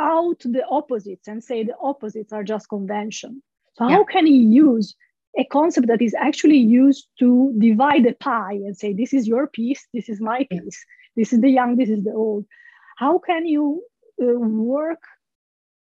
[0.00, 3.42] out the opposites and say the opposites are just convention?
[3.74, 3.96] So yeah.
[3.96, 4.94] how can he use
[5.36, 9.48] a concept that is actually used to divide a pie and say this is your
[9.48, 10.84] piece, this is my piece,
[11.16, 12.46] this is the young, this is the old?
[12.96, 13.82] How can you
[14.22, 15.00] uh, work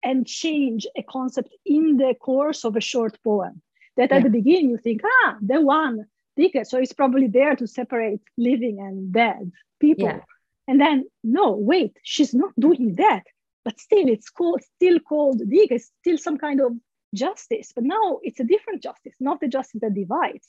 [0.09, 3.61] and change a concept in the course of a short poem.
[3.97, 6.07] That at the beginning you think, ah, the one
[6.39, 10.07] ticket, so it's probably there to separate living and dead people.
[10.07, 10.21] Yeah.
[10.69, 13.25] And then, no, wait, she's not doing that.
[13.65, 16.73] But still, it's called still called Dika, it's still some kind of
[17.13, 17.73] justice.
[17.75, 20.47] But now it's a different justice, not the justice that divides,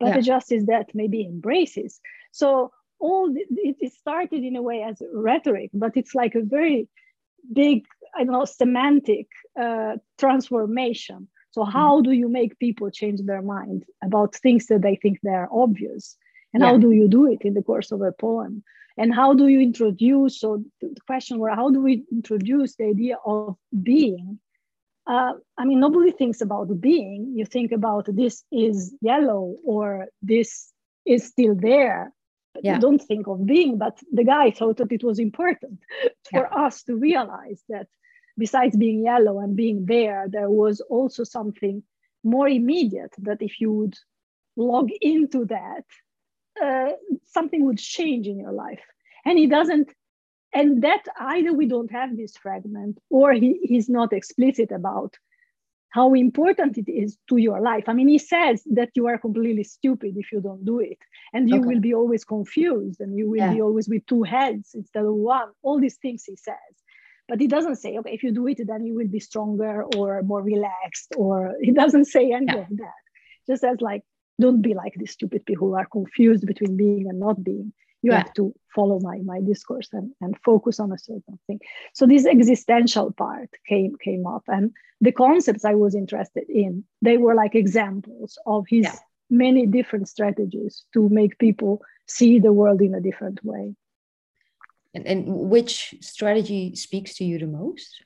[0.00, 0.20] but yeah.
[0.20, 2.00] justice that maybe embraces.
[2.32, 3.44] So all the,
[3.80, 6.88] it started in a way as rhetoric, but it's like a very
[7.52, 9.26] big I don't know, semantic
[9.60, 11.28] uh, transformation.
[11.50, 12.10] So how mm-hmm.
[12.10, 16.16] do you make people change their mind about things that they think they're obvious?
[16.52, 16.70] And yeah.
[16.70, 18.62] how do you do it in the course of a poem?
[18.96, 23.16] And how do you introduce, so the question were, how do we introduce the idea
[23.24, 24.40] of being?
[25.06, 27.32] Uh, I mean, nobody thinks about being.
[27.36, 30.72] You think about this is yellow or this
[31.06, 32.12] is still there
[32.62, 32.74] yeah.
[32.74, 35.78] you don't think of being but the guy thought that it was important
[36.30, 36.66] for yeah.
[36.66, 37.86] us to realize that
[38.36, 41.82] besides being yellow and being there there was also something
[42.24, 43.96] more immediate that if you would
[44.56, 45.84] log into that
[46.62, 46.90] uh,
[47.24, 48.82] something would change in your life
[49.24, 49.92] and he doesn't
[50.52, 55.14] and that either we don't have this fragment or he, he's not explicit about
[55.90, 57.84] how important it is to your life.
[57.88, 60.98] I mean, he says that you are completely stupid if you don't do it,
[61.32, 61.66] and you okay.
[61.66, 63.54] will be always confused, and you will yeah.
[63.54, 65.48] be always with two heads instead of one.
[65.62, 66.74] All these things he says,
[67.28, 70.22] but he doesn't say okay if you do it then you will be stronger or
[70.22, 72.56] more relaxed or it doesn't say any yeah.
[72.56, 73.00] of that
[73.46, 74.02] just as like
[74.40, 78.12] don't be like these stupid people who are confused between being and not being you
[78.12, 78.18] yeah.
[78.18, 81.60] have to follow my my discourse and, and focus on a certain thing
[81.94, 87.16] so this existential part came came up and the concepts i was interested in they
[87.16, 88.94] were like examples of his yeah.
[89.30, 93.74] many different strategies to make people see the world in a different way
[94.94, 98.04] and, and which strategy speaks to you the most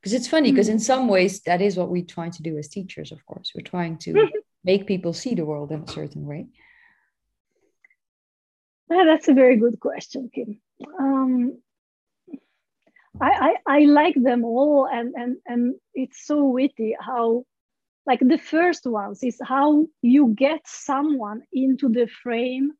[0.00, 0.74] because it's funny because mm-hmm.
[0.74, 3.62] in some ways that is what we're trying to do as teachers of course we're
[3.62, 4.28] trying to
[4.64, 6.46] make people see the world in a certain way
[8.90, 10.60] yeah, that's a very good question, Kim.
[10.98, 11.58] Um,
[13.20, 17.44] I, I, I like them all, and and and it's so witty how,
[18.06, 22.72] like the first ones is how you get someone into the frame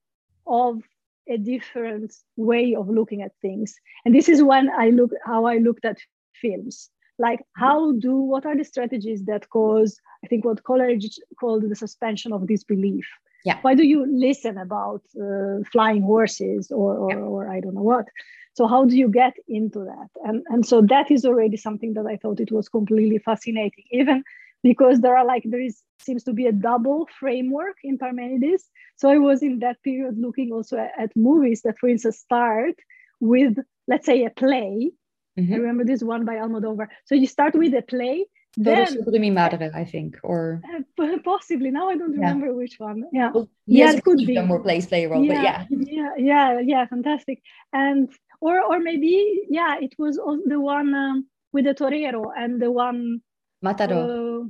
[0.47, 0.83] of
[1.29, 5.59] a different way of looking at things, and this is when I look how I
[5.59, 5.99] looked at
[6.41, 6.91] films.
[7.17, 11.77] Like how do what are the strategies that cause I think what Coleridge called the
[11.77, 13.07] suspension of disbelief
[13.45, 17.17] yeah why do you listen about uh, flying horses or or, yeah.
[17.17, 18.07] or i don't know what
[18.55, 22.07] so how do you get into that and and so that is already something that
[22.07, 24.23] i thought it was completely fascinating even
[24.63, 29.09] because there are like there is seems to be a double framework in parmenides so
[29.09, 32.75] i was in that period looking also at, at movies that for instance start
[33.21, 34.91] with let's say a play
[35.39, 35.53] mm-hmm.
[35.53, 36.89] I remember this one by Almodovar.
[37.05, 41.71] So you start with a play, then, sobre mi madre, I think, or uh, possibly.
[41.71, 42.53] Now I don't remember yeah.
[42.53, 43.05] which one.
[43.13, 44.41] Yeah, well, yeah, it could be.
[44.41, 47.43] More plays play a role, yeah, but yeah, yeah, yeah, yeah, fantastic.
[47.73, 52.71] And or or maybe yeah, it was the one um, with the torero and the
[52.71, 53.23] one
[53.63, 54.47] Matador.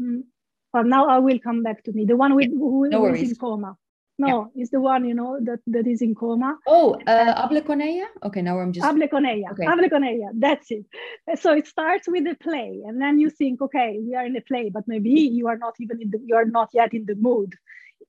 [0.00, 0.04] Uh,
[0.72, 2.04] well, now I will come back to me.
[2.04, 3.76] The one with who, no who is in coma.
[4.16, 4.62] No, yeah.
[4.62, 6.56] it's the one you know that that is in coma.
[6.66, 8.06] Oh, uh, Hable con ella.
[8.22, 8.86] Okay, now I'm just.
[8.86, 9.26] Hable con.
[9.26, 9.64] Okay.
[9.64, 10.30] Hable con ella.
[10.34, 10.86] That's it.
[11.40, 14.40] So it starts with a play, and then you think, okay, we are in a
[14.40, 17.16] play, but maybe you are not even in the, you are not yet in the
[17.16, 17.54] mood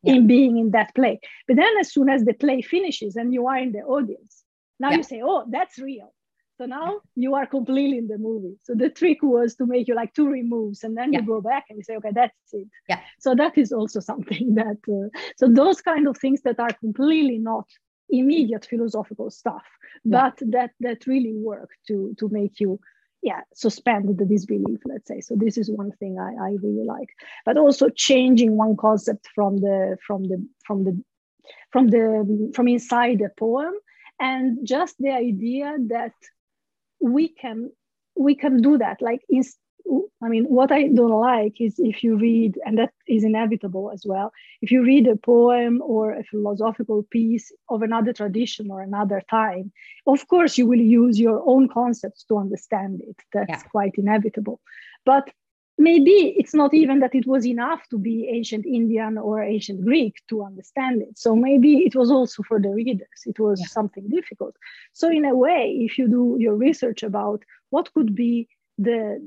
[0.03, 0.13] yeah.
[0.13, 1.19] in being in that play.
[1.47, 4.43] But then, as soon as the play finishes and you are in the audience,
[4.79, 4.97] now yeah.
[4.97, 6.13] you say, oh, that's real.
[6.57, 8.57] So now you are completely in the movie.
[8.63, 11.19] So the trick was to make you like two removes and then yeah.
[11.19, 12.67] you go back and you say, okay, that's it.
[12.87, 13.01] Yeah.
[13.19, 17.39] So that is also something that, uh, so those kind of things that are completely
[17.39, 17.65] not
[18.09, 19.65] immediate philosophical stuff,
[20.03, 20.29] yeah.
[20.29, 22.79] but that that really work to to make you
[23.23, 27.09] yeah suspend the disbelief let's say so this is one thing I, I really like
[27.45, 31.03] but also changing one concept from the from the from the
[31.71, 33.73] from the from inside the poem
[34.19, 36.13] and just the idea that
[37.05, 37.71] we can
[38.17, 39.01] we can do that.
[39.01, 39.57] Like is
[40.23, 44.03] i mean what i don't like is if you read and that is inevitable as
[44.03, 44.31] well
[44.63, 49.71] if you read a poem or a philosophical piece of another tradition or another time
[50.07, 53.15] of course you will use your own concepts to understand it.
[53.33, 53.69] That's yeah.
[53.69, 54.61] quite inevitable.
[55.05, 55.29] But
[55.77, 60.15] maybe it's not even that it was enough to be ancient Indian or ancient Greek
[60.29, 61.17] to understand it.
[61.17, 63.67] So maybe it was also for the readers, it was yeah.
[63.67, 64.55] something difficult.
[64.93, 69.21] So, in a way, if you do your research about what could be the,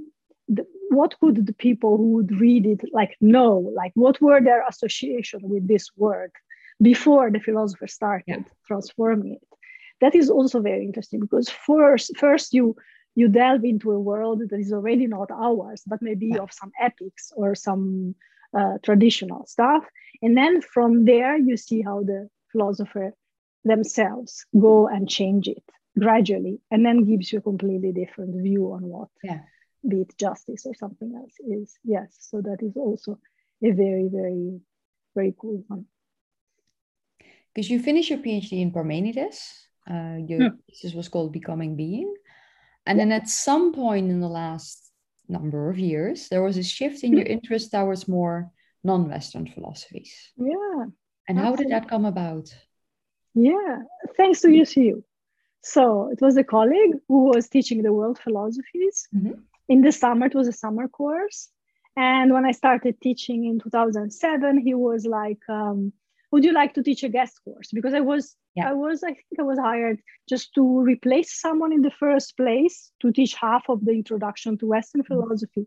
[0.48, 4.66] the what could the people who would read it like know, like what were their
[4.66, 6.32] association with this word
[6.80, 8.42] before the philosopher started yeah.
[8.66, 9.48] transforming it?
[10.00, 12.76] That is also very interesting because first, first you
[13.18, 17.32] you delve into a world that is already not ours, but maybe of some epics
[17.34, 18.14] or some
[18.56, 19.84] uh, traditional stuff.
[20.22, 23.08] And then from there, you see how the philosopher
[23.64, 25.64] themselves go and change it
[25.98, 29.40] gradually, and then gives you a completely different view on what, yeah.
[29.90, 31.76] be it justice or something else, is.
[31.82, 33.18] Yes, so that is also
[33.68, 34.60] a very, very,
[35.16, 35.86] very cool one.
[37.52, 39.40] Because you finished your PhD in Parmenides.
[39.90, 40.56] Uh, your hmm.
[40.66, 42.14] thesis was called Becoming Being.
[42.88, 44.90] And then at some point in the last
[45.28, 48.50] number of years, there was a shift in your interest towards more
[48.82, 50.12] non Western philosophies.
[50.38, 50.86] Yeah.
[51.28, 52.48] And how did that come about?
[53.34, 53.80] Yeah,
[54.16, 55.02] thanks to UCU.
[55.62, 59.06] So it was a colleague who was teaching the world philosophies.
[59.14, 59.32] Mm-hmm.
[59.68, 61.50] In the summer, it was a summer course.
[61.94, 65.92] And when I started teaching in 2007, he was like, um,
[66.30, 67.70] Would you like to teach a guest course?
[67.72, 68.70] Because I was yeah.
[68.70, 72.90] I was, I think I was hired just to replace someone in the first place
[73.00, 75.14] to teach half of the introduction to Western mm-hmm.
[75.14, 75.66] philosophy.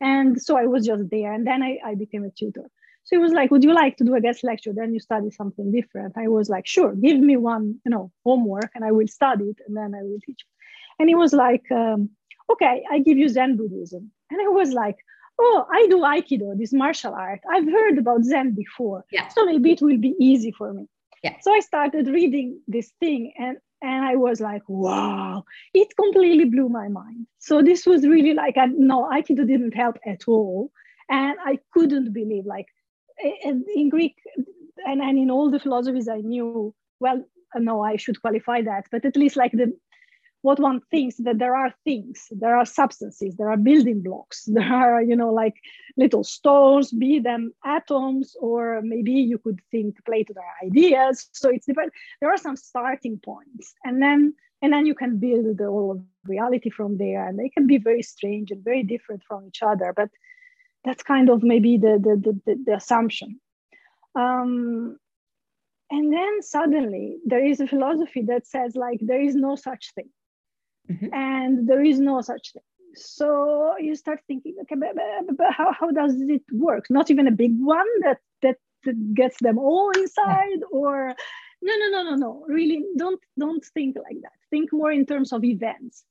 [0.00, 1.32] And so I was just there.
[1.32, 2.70] And then I, I became a tutor.
[3.04, 4.72] So he was like, Would you like to do a guest lecture?
[4.74, 6.16] Then you study something different.
[6.16, 9.58] I was like, Sure, give me one, you know, homework and I will study it
[9.66, 11.02] and then I will teach it.
[11.02, 12.10] And he was like, um,
[12.50, 14.10] Okay, I give you Zen Buddhism.
[14.30, 14.96] And I was like,
[15.42, 17.40] Oh, I do Aikido, this martial art.
[17.50, 19.04] I've heard about Zen before.
[19.10, 19.28] Yeah.
[19.28, 20.86] So maybe it will be easy for me.
[21.22, 21.36] Yeah.
[21.40, 26.68] So I started reading this thing, and and I was like, wow, it completely blew
[26.68, 27.26] my mind.
[27.38, 30.70] So this was really like, I, no, Aikido didn't help at all.
[31.08, 32.66] And I couldn't believe like
[33.44, 34.16] and in Greek
[34.86, 37.24] and, and in all the philosophies I knew, well,
[37.56, 39.76] no, I should qualify that, but at least like the
[40.42, 44.72] what one thinks that there are things, there are substances, there are building blocks, there
[44.72, 45.54] are, you know, like
[45.96, 51.28] little stones, be them atoms, or maybe you could think Plato there are ideas.
[51.32, 51.92] So it's different.
[52.20, 53.74] There are some starting points.
[53.84, 57.26] And then and then you can build the whole of reality from there.
[57.26, 59.94] And they can be very strange and very different from each other.
[59.96, 60.10] But
[60.84, 63.40] that's kind of maybe the the, the, the, the assumption.
[64.14, 64.98] Um,
[65.90, 70.10] and then suddenly there is a philosophy that says like there is no such thing
[70.90, 71.14] mm-hmm.
[71.14, 72.62] and there is no such thing.
[72.94, 76.86] So you start thinking okay but, but, but, how, how does it work?
[76.90, 81.14] Not even a big one that that, that gets them all inside or
[81.62, 82.44] no no no no no.
[82.48, 84.32] Really don't don't think like that.
[84.50, 86.04] Think more in terms of events.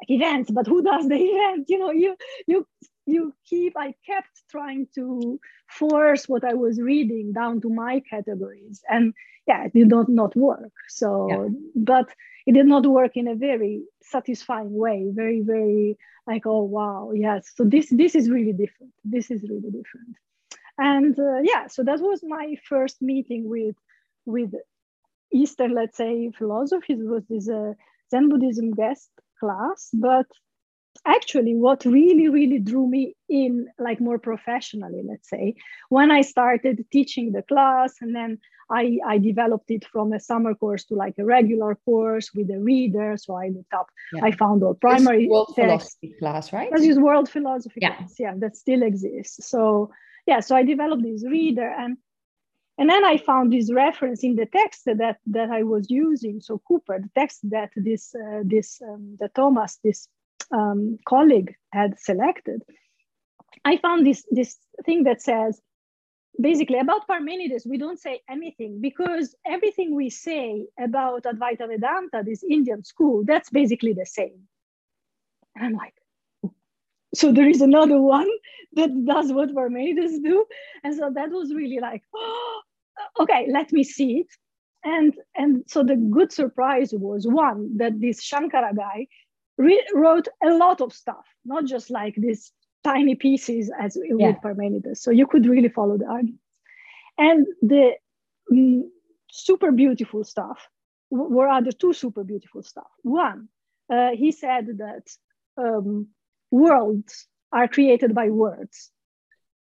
[0.00, 1.66] Like events but who does the event?
[1.68, 2.16] You know you
[2.46, 2.66] you
[3.04, 8.82] you keep i kept trying to force what i was reading down to my categories.
[8.88, 9.12] And
[9.46, 10.72] yeah it did not not work.
[10.88, 11.48] So yeah.
[11.74, 12.08] but
[12.46, 17.50] it did not work in a very satisfying way very very like oh wow yes.
[17.56, 18.92] So this this is really different.
[19.04, 20.16] This is really different.
[20.78, 23.76] And uh, yeah so that was my first meeting with
[24.24, 24.52] with
[25.32, 27.72] eastern let's say philosophy it was this uh,
[28.10, 29.90] zen buddhism guest class.
[29.92, 30.26] But
[31.06, 35.54] actually what really really drew me in like more professionally let's say
[35.88, 38.38] when i started teaching the class and then
[38.72, 42.58] i i developed it from a summer course to like a regular course with a
[42.58, 44.24] reader so i looked up yeah.
[44.24, 45.60] i found all primary world text.
[45.60, 47.96] philosophy class right this is world philosophy yeah.
[47.96, 49.90] class yeah that still exists so
[50.26, 51.96] yeah so i developed this reader and
[52.78, 56.40] and then I found this reference in the text that that I was using.
[56.40, 60.08] So Cooper, the text that this uh, this um, the Thomas this
[60.50, 62.62] um, colleague had selected,
[63.64, 65.60] I found this, this thing that says,
[66.40, 72.42] basically about Parmenides, we don't say anything because everything we say about Advaita Vedanta, this
[72.42, 74.48] Indian school, that's basically the same.
[75.56, 75.94] And I'm like,
[77.14, 78.28] so there is another one
[78.74, 80.46] that does what Parmenides do.
[80.82, 82.60] And so that was really like, oh,
[83.20, 84.28] okay, let me see it.
[84.84, 89.06] And, and so the good surprise was one, that this Shankara guy
[89.58, 92.52] re- wrote a lot of stuff, not just like these
[92.84, 94.28] tiny pieces as yeah.
[94.28, 94.98] with Parmenides.
[94.98, 96.42] So you could really follow the arguments.
[97.18, 97.92] And the
[98.52, 98.82] mm,
[99.30, 100.68] super beautiful stuff
[101.10, 102.90] were other two super beautiful stuff.
[103.02, 103.48] One,
[103.92, 105.04] uh, he said that
[105.56, 106.08] um,
[106.50, 108.90] worlds are created by words.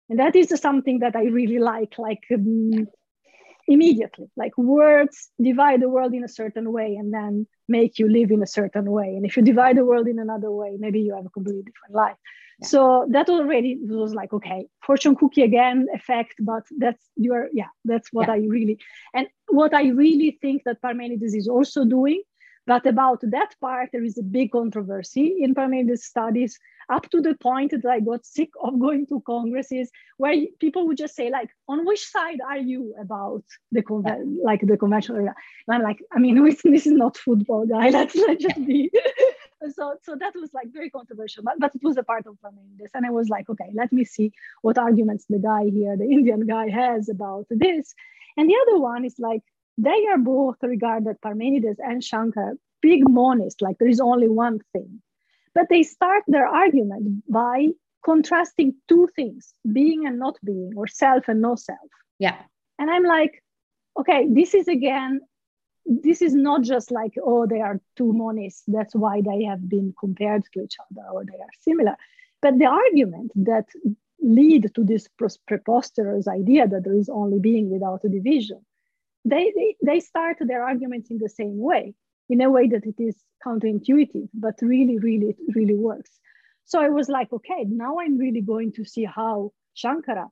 [0.08, 2.88] And that is something that I really like, like um,
[3.66, 4.26] immediately.
[4.36, 8.42] Like words divide the world in a certain way and then make you live in
[8.42, 9.16] a certain way.
[9.16, 11.94] And if you divide the world in another way, maybe you have a completely different
[11.94, 12.16] life.
[12.60, 12.68] Yeah.
[12.68, 18.12] So that already was like, okay, fortune cookie again effect, but that's your, yeah, that's
[18.12, 18.34] what yeah.
[18.34, 18.78] I really,
[19.12, 22.22] and what I really think that Parmenides is also doing
[22.66, 26.58] but about that part, there is a big controversy in Parmenides studies
[26.88, 30.96] up to the point that I got sick of going to congresses where people would
[30.96, 35.18] just say like, on which side are you about the conven- like the conventional?
[35.18, 35.34] And
[35.68, 37.90] I'm like, I mean, this is not football, guy.
[37.96, 38.90] Let's, let's just be.
[39.74, 42.90] so, so that was like very controversial, but, but it was a part of Parmenides.
[42.94, 46.46] And I was like, okay, let me see what arguments the guy here, the Indian
[46.46, 47.94] guy has about this.
[48.36, 49.42] And the other one is like,
[49.78, 55.02] they are both regarded Parmenides and Shankar big monists, like there is only one thing.
[55.54, 57.68] But they start their argument by
[58.04, 61.90] contrasting two things, being and not being, or self and no self.
[62.18, 62.36] Yeah.
[62.78, 63.42] And I'm like,
[63.98, 65.20] okay, this is again,
[65.86, 69.94] this is not just like, oh, they are two monists, that's why they have been
[69.98, 71.96] compared to each other or they are similar.
[72.42, 73.66] But the argument that
[74.20, 75.08] lead to this
[75.46, 78.60] preposterous idea that there is only being without a division
[79.26, 81.94] they, they, they start their arguments in the same way,
[82.28, 86.10] in a way that it is counterintuitive, but really, really, it really works.
[86.64, 90.28] So I was like, okay, now I'm really going to see how Shankara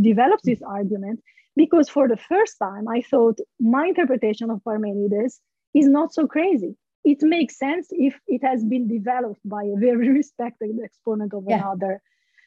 [0.00, 1.20] develops this argument,
[1.56, 5.40] because for the first time, I thought my interpretation of Parmenides
[5.74, 6.76] is not so crazy.
[7.04, 11.58] It makes sense if it has been developed by a very respected exponent of yeah.
[11.58, 12.02] another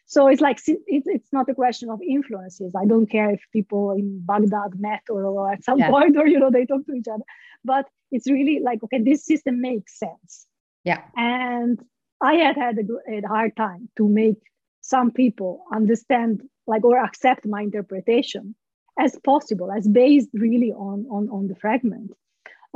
[0.10, 2.74] so it's like it's, it's not a question of influences.
[2.76, 5.92] I don't care if people in Baghdad met or, or at some yeah.
[5.92, 7.24] point or you know they talk to each other,
[7.64, 10.48] but it's really like okay, this system makes sense.
[10.84, 11.02] Yeah.
[11.16, 11.80] And
[12.22, 14.42] I had had a, a hard time to make
[14.82, 18.56] some people understand like or accept my interpretation
[18.98, 22.12] as possible, as based really on on on the fragment.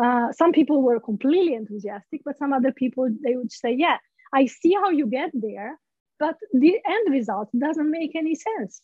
[0.03, 3.97] uh, some people were completely enthusiastic, but some other people they would say, "Yeah,
[4.34, 5.79] I see how you get there,
[6.24, 8.82] but the end result doesn't make any sense."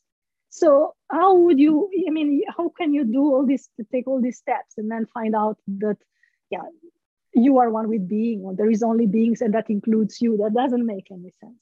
[0.50, 0.70] So
[1.18, 1.74] how would you?
[2.08, 5.34] I mean, how can you do all this take all these steps and then find
[5.36, 6.00] out that,
[6.50, 6.68] yeah,
[7.46, 10.38] you are one with being, or there is only beings, and that includes you?
[10.38, 11.62] That doesn't make any sense.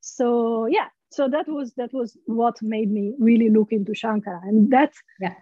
[0.00, 4.70] So yeah, so that was that was what made me really look into Shankara, and
[4.70, 5.36] that's yeah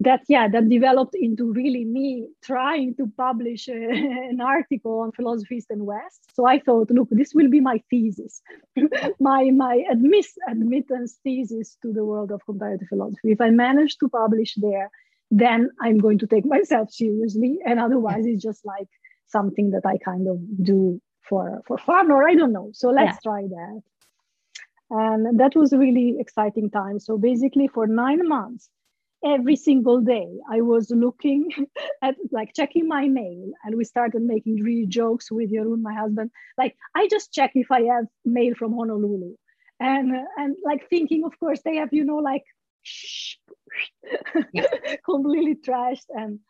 [0.00, 5.12] that yeah that developed into really me trying to publish uh, a, an article on
[5.12, 6.20] philosophy east and west.
[6.34, 8.42] So i thought look this will be my thesis
[9.20, 13.32] my my admiss, admittance thesis to the world of comparative philosophy.
[13.32, 14.90] If i manage to publish there
[15.30, 17.58] then i'm going to take myself seriously.
[17.64, 18.88] And otherwise it's just like
[19.26, 22.70] something that i kind of do for for fun or i don't know.
[22.72, 23.30] So let's yeah.
[23.30, 23.82] try that.
[24.90, 27.00] And that was a really exciting time.
[27.00, 28.68] So basically for nine months
[29.24, 31.48] every single day i was looking
[32.02, 36.30] at like checking my mail and we started making really jokes with Jeroen, my husband.
[36.58, 39.34] Like i just check if i have mail from honolulu.
[39.80, 42.44] And uh, and like thinking of course they have you know like
[45.04, 46.06] completely trashed.
[46.10, 46.40] And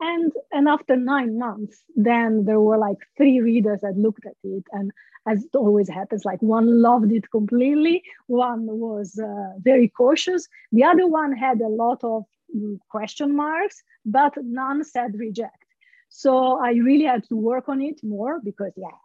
[0.00, 4.64] and and after nine months then there were like three readers that looked at it.
[4.72, 4.92] And
[5.30, 10.48] as it always happens like one loved it completely one was uh, very cautious.
[10.72, 12.24] The other one had a lot of
[12.54, 15.64] mm, question marks but none said reject.
[16.08, 16.32] So
[16.68, 18.98] i really had to work on it more because yeah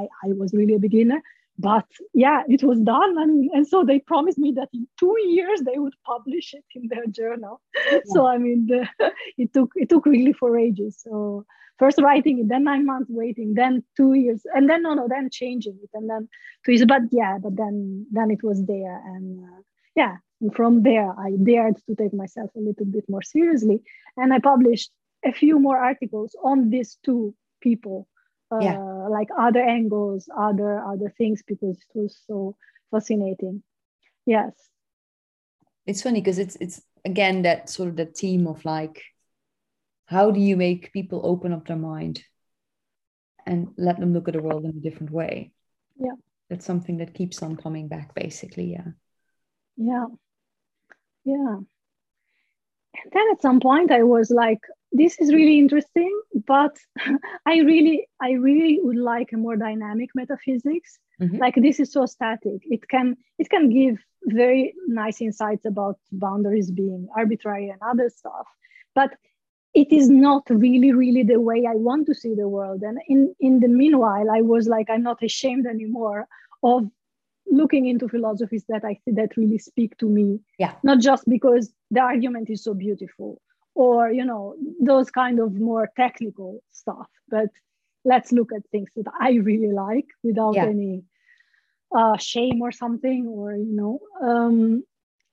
[0.00, 1.20] i, I was really a beginner
[1.60, 5.60] but yeah it was done and, and so they promised me that in two years
[5.60, 7.60] they would publish it in their journal.
[7.90, 8.00] Yeah.
[8.12, 8.88] so i mean the,
[9.38, 11.00] it took it took really for ages.
[11.06, 11.44] So
[11.78, 15.28] first writing it then nine months waiting then two years and then no no then
[15.30, 16.28] changing it and then
[16.64, 16.84] two years.
[16.86, 19.60] But yeah but then then it was there and uh,
[19.96, 23.82] yeah and from there i dared to take myself a little bit more seriously
[24.16, 24.90] and i published
[25.24, 28.08] a few more articles on these two people
[28.58, 28.78] yeah.
[28.78, 32.56] Uh, like other angles, other other things because it was so
[32.90, 33.62] fascinating.
[34.26, 34.52] Yes.
[35.86, 39.02] It's funny because it's it's again that sort of the theme of like
[40.06, 42.22] how do you make people open up their mind
[43.46, 45.52] and let them look at the world in a different way?
[45.98, 46.16] Yeah.
[46.48, 48.88] That's something that keeps on coming back basically, yeah.
[49.76, 50.06] Yeah.
[51.24, 51.56] Yeah.
[53.02, 54.60] And then at some point I was like,
[54.92, 56.76] this is really interesting but
[57.46, 60.98] i really i really would like a more dynamic metaphysics.
[61.20, 61.36] Mm-hmm.
[61.36, 62.62] like this is so static.
[62.62, 68.46] It can it can give very nice insights about boundaries being arbitrary and other stuff
[68.94, 69.10] but
[69.74, 72.82] it is not really really the way i want to see the world.
[72.82, 76.26] And in in the meanwhile i was like i'm not ashamed anymore
[76.62, 76.88] of
[77.46, 80.40] looking into philosophies that i that really speak to me.
[80.58, 80.74] Yeah.
[80.82, 83.40] Not just because the argument is so beautiful
[83.74, 87.08] or you know those kind of more technical stuff.
[87.28, 87.48] But
[88.04, 90.64] let's look at things that i really like without yeah.
[90.64, 91.02] any
[91.94, 94.84] uh, shame or something or you know um,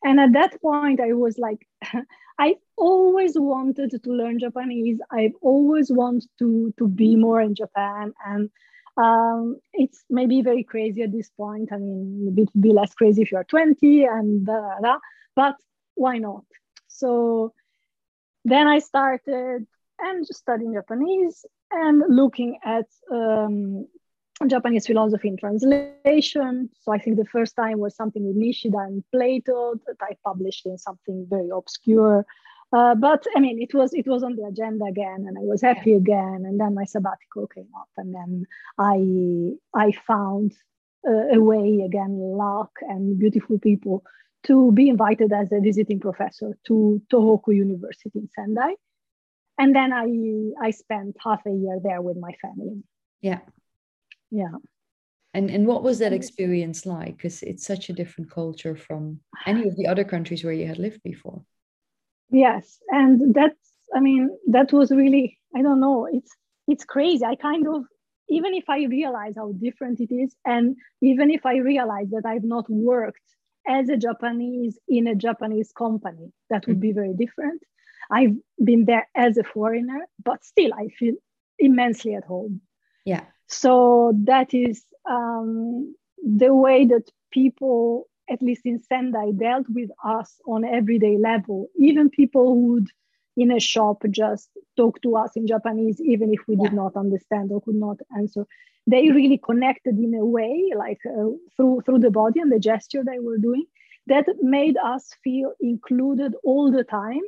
[0.04, 1.68] and at that point i was like
[2.40, 5.00] i always wanted to learn japanese.
[5.12, 8.14] I've always wanted to to be more in japan.
[8.26, 8.50] And
[8.98, 11.72] um, it's maybe very crazy at this point.
[11.72, 15.00] I mean maybe be less crazy if you're 20 and blah, blah, blah,
[15.36, 15.56] but
[15.96, 16.46] why not?
[16.88, 17.54] So
[18.48, 19.68] then I started
[20.00, 23.86] and studying Japanese and looking at um,
[24.48, 26.70] Japanese philosophy in translation.
[26.82, 30.66] So I think the first time was something with Nishida and Plato that I published
[30.66, 32.26] in something very obscure.
[32.72, 35.62] Uh, but I mean, it was it was on the agenda again, and I was
[35.62, 36.44] happy again.
[36.46, 38.46] And then my sabbatical came up, and then
[38.78, 38.98] I
[39.74, 40.54] I found
[41.08, 44.04] uh, a way again, luck and beautiful people
[44.44, 48.76] to be invited as a visiting professor to Tohoku University in Sendai.
[49.58, 52.84] And then I, I spent half a year there with my family.
[53.22, 53.40] Yeah.
[54.30, 54.56] Yeah.
[55.34, 57.18] And, and what was that experience like?
[57.18, 60.80] Because it's such a different culture from any of the other countries where you had
[60.80, 61.44] lived before.
[62.30, 62.80] Yes.
[62.90, 63.56] And that's,
[63.96, 66.32] I mean, that was really, I don't know, it's,
[66.68, 67.26] it's crazy.
[67.26, 67.84] I kind of,
[68.30, 72.44] even if I realize how different it is, and even if I realize that I've
[72.44, 73.22] not worked
[73.68, 76.32] as a Japanese in a Japanese company.
[76.50, 77.62] That would be very different.
[78.10, 81.16] I've been there as a foreigner, but still I feel
[81.60, 82.62] immensely at home.
[83.06, 83.24] Yeah.
[83.48, 90.40] So that is um, the way that people, at least in Sendai, dealt with us
[90.46, 91.68] on everyday level.
[91.78, 92.88] Even people who would
[93.36, 96.64] in a shop just talk to us in Japanese, even if we yeah.
[96.64, 98.46] did not understand or could not answer
[98.88, 103.04] they really connected in a way like uh, through through the body and the gesture
[103.04, 103.66] they were doing
[104.08, 107.22] that made us feel included all the time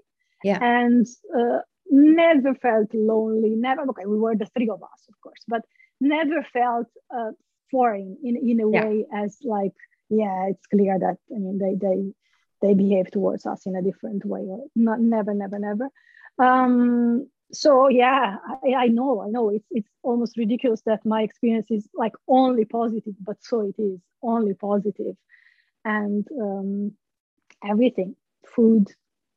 [0.44, 1.06] yeah and
[1.38, 3.52] uh, never felt lonely.
[3.56, 3.82] Never.
[3.90, 5.64] Okay, we were the three of us, of course, but
[6.00, 7.32] never felt uh,
[7.72, 8.86] foreign in in a yeah.
[8.86, 9.74] way as like
[10.10, 12.14] yeah, it's clear that I mean they they
[12.62, 14.42] they behave towards us in a different way.
[14.42, 15.90] Or not never, never, never.
[16.38, 19.50] Um, so yeah, I, I know, I know.
[19.50, 24.00] It's it's almost ridiculous that my experience is like only positive, but so it is
[24.22, 25.16] only positive,
[25.84, 26.94] and um,
[27.64, 28.16] everything,
[28.56, 28.88] food,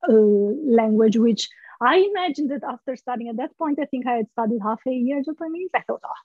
[0.09, 1.49] uh, language, which
[1.81, 4.93] I imagined that after studying at that point, I think I had studied half a
[4.93, 5.71] year Japanese.
[5.75, 6.23] I thought, oh,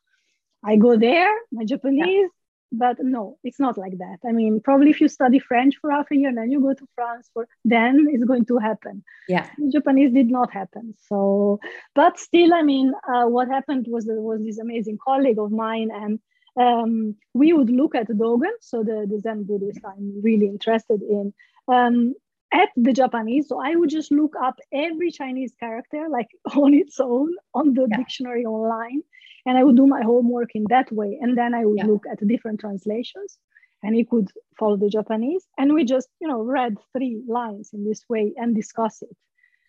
[0.63, 2.29] I go there, my Japanese,
[2.71, 4.17] but no it's not like that.
[4.27, 6.73] I mean probably if you study french for half a year and then you go
[6.73, 9.03] to france for then it's going to happen.
[9.27, 9.47] Yeah.
[9.71, 10.95] Japanese did not happen.
[11.07, 11.59] So
[11.95, 15.89] but still i mean uh, what happened was there was this amazing colleague of mine
[15.93, 16.19] and
[16.59, 21.33] um, we would look at dogen so the, the zen buddhist i'm really interested in.
[21.67, 22.15] Um,
[22.53, 23.47] at the Japanese.
[23.47, 27.87] So I would just look up every Chinese character like on its own on the
[27.89, 27.97] yeah.
[27.97, 29.03] dictionary online
[29.45, 31.17] and I would do my homework in that way.
[31.21, 31.85] And then I would yeah.
[31.85, 33.37] look at different translations
[33.81, 34.29] and he could
[34.59, 35.45] follow the Japanese.
[35.57, 39.15] And we just, you know, read three lines in this way and discuss it.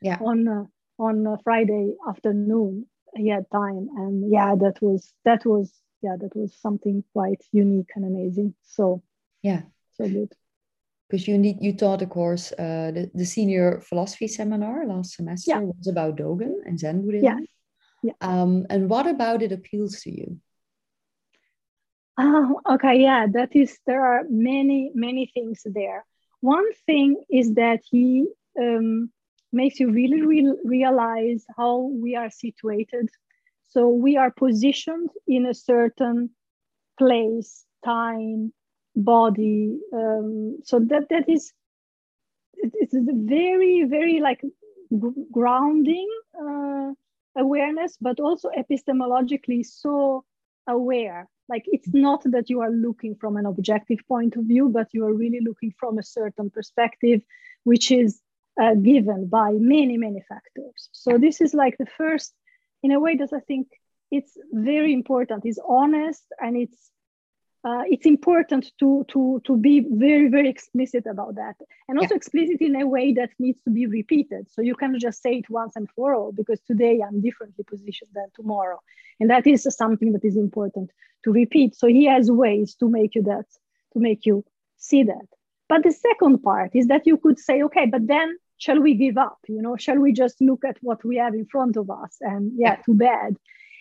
[0.03, 0.19] Yeah.
[0.21, 0.65] On uh,
[0.99, 5.73] on Friday afternoon, he had time, and yeah, that was that was
[6.03, 8.55] yeah that was something quite unique and amazing.
[8.65, 9.03] So
[9.43, 9.63] yeah,
[9.97, 10.33] so good.
[11.09, 15.53] Because you need you taught a course, uh, the, the senior philosophy seminar last semester
[15.53, 15.61] yeah.
[15.61, 17.39] was about Dogen and Zen Buddhism.
[17.39, 17.45] Yeah.
[18.03, 18.13] Yeah.
[18.21, 20.39] Um, and what about it appeals to you?
[22.17, 26.05] Oh, okay, yeah, that is, there are many, many things there.
[26.41, 28.27] One thing is that he
[28.61, 29.11] um,
[29.53, 33.09] makes you really re- realize how we are situated.
[33.69, 36.31] So we are positioned in a certain
[36.99, 38.53] place, time,
[38.99, 39.79] body.
[39.93, 41.53] Um, so that that is
[42.63, 44.43] it's a very very like
[45.31, 46.93] grounding uh,
[47.37, 50.25] awareness, but also epistemologically so
[50.67, 51.29] aware.
[51.49, 55.07] Like it's not that you are looking from an objective point of view, but you
[55.07, 57.23] are really looking from a certain perspective,
[57.65, 58.21] which is
[58.61, 60.89] uh, given by many, many factors.
[60.93, 62.35] So this is like the first,
[62.83, 63.69] in a way that I think
[64.11, 65.45] it's very important.
[65.47, 66.91] It's honest and it's
[67.65, 71.57] uh, it's important to, to, to be very, very explicit about that.
[71.89, 72.19] And also yeah.
[72.19, 74.49] explicit in a way that needs to be repeated.
[74.51, 78.11] So you cannot just say it once and for all, because today I'm differently positioned
[78.15, 78.81] than tomorrow.
[79.21, 80.91] And that is something that is important
[81.25, 81.75] to repeat.
[81.75, 83.47] So he has ways to make you that,
[83.93, 84.45] to make you
[84.77, 85.27] see that.
[85.69, 89.19] But the second part is that you could say, okay, but then shall we give
[89.19, 89.39] up?
[89.49, 92.53] You know, shall we just look at what we have in front of us and
[92.57, 93.37] yeah, too bad.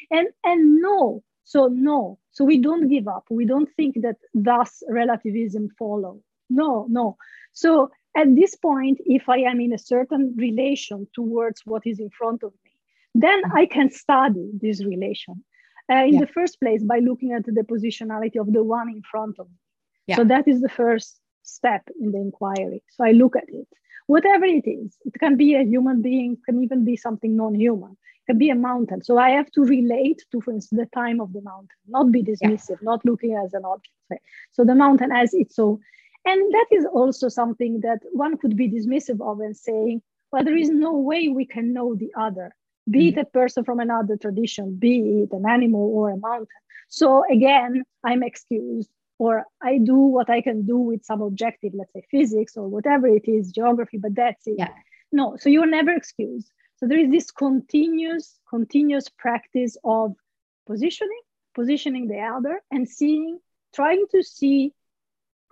[0.09, 3.23] And and no, so no, so we don't give up.
[3.29, 6.21] We don't think that thus relativism follow.
[6.49, 7.15] No, no.
[7.53, 12.09] So at this point, if I am in a certain relation towards what is in
[12.09, 12.71] front of me,
[13.15, 15.45] then I can study this relation.
[15.89, 16.19] Uh, in yeah.
[16.19, 19.55] the first place, by looking at the positionality of the one in front of me.
[20.07, 20.17] Yeah.
[20.17, 22.83] So that is the first step in the inquiry.
[22.89, 23.69] So I look at it,
[24.07, 24.97] whatever it is.
[25.05, 27.95] It can be a human being, can even be something non-human
[28.27, 29.01] can be a mountain.
[29.01, 32.21] So I have to relate to, for instance, the time of the mountain, not be
[32.21, 32.91] dismissive, yeah.
[32.91, 34.23] not looking as an object.
[34.51, 35.79] So the mountain as its own.
[36.25, 40.01] And that is also something that one could be dismissive of and saying,
[40.31, 42.53] well, there is no way we can know the other,
[42.89, 43.19] be mm-hmm.
[43.19, 46.47] it a person from another tradition, be it an animal or a mountain.
[46.89, 48.89] So again, I'm excused,
[49.19, 53.07] or I do what I can do with some objective, let's say physics or whatever
[53.07, 54.55] it is, geography, but that's it.
[54.57, 54.69] Yeah.
[55.11, 56.51] No, so you're never excused.
[56.77, 60.15] So there is this continuous, continuous practice of
[60.67, 61.21] positioning,
[61.55, 63.39] positioning the other and seeing,
[63.73, 64.73] trying to see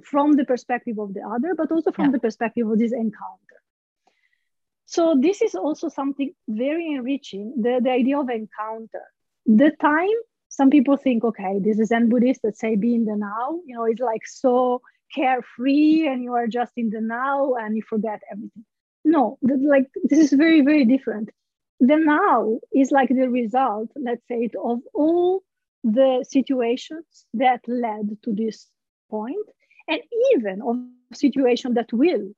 [0.03, 2.11] from the perspective of the other, but also from yeah.
[2.11, 3.59] the perspective of this encounter.
[4.85, 9.01] So this is also something very enriching, the, the idea of encounter.
[9.47, 10.19] The time,
[10.55, 13.75] some people think, okay, this is Zen Buddhist that say be in the now, you
[13.75, 14.81] know, it's like so
[15.13, 18.65] carefree and you are just in the now and you forget everything.
[19.03, 21.29] No like this is very very different.
[21.79, 25.43] The now is like the result let's say of all
[25.83, 28.67] the situations that led to this
[29.11, 29.47] point
[29.87, 30.01] and
[30.33, 30.77] even of
[31.15, 32.31] situation that will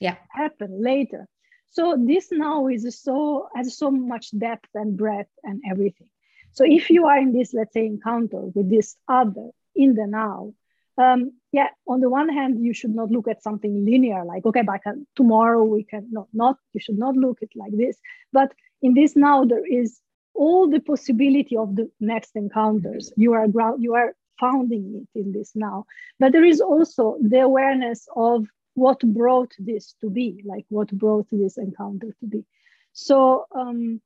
[0.00, 0.16] yeah.
[0.30, 1.26] happen later.
[1.70, 6.08] So this now is so has so much depth and breadth and everything
[6.54, 10.52] so if you are in this let's say encounter with this other in the now
[10.96, 14.62] um, yeah, on the one hand, you should not look at something linear, like, okay,
[14.82, 17.96] can, tomorrow we can, no, not, you should not look at like this.
[18.32, 18.52] But
[18.82, 20.00] in this now, there is
[20.34, 23.12] all the possibility of the next encounters.
[23.16, 25.86] You are, ground, you are founding it in this now.
[26.18, 31.26] But there is also the awareness of what brought this to be, like what brought
[31.30, 32.44] this encounter to be.
[32.92, 34.00] So, um,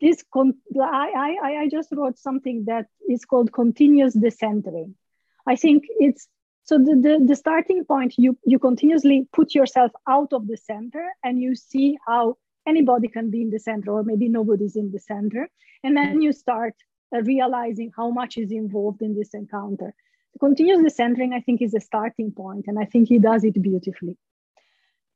[0.00, 4.94] this con- I, I, I just wrote something that is called continuous decentering.
[5.46, 6.28] I think it's
[6.64, 11.06] so the, the, the starting point you you continuously put yourself out of the center
[11.24, 12.36] and you see how
[12.66, 15.48] anybody can be in the center or maybe nobody's in the center.
[15.82, 16.74] And then you start
[17.14, 19.94] uh, realizing how much is involved in this encounter.
[20.38, 24.16] Continuous decentering i think is a starting point and i think he does it beautifully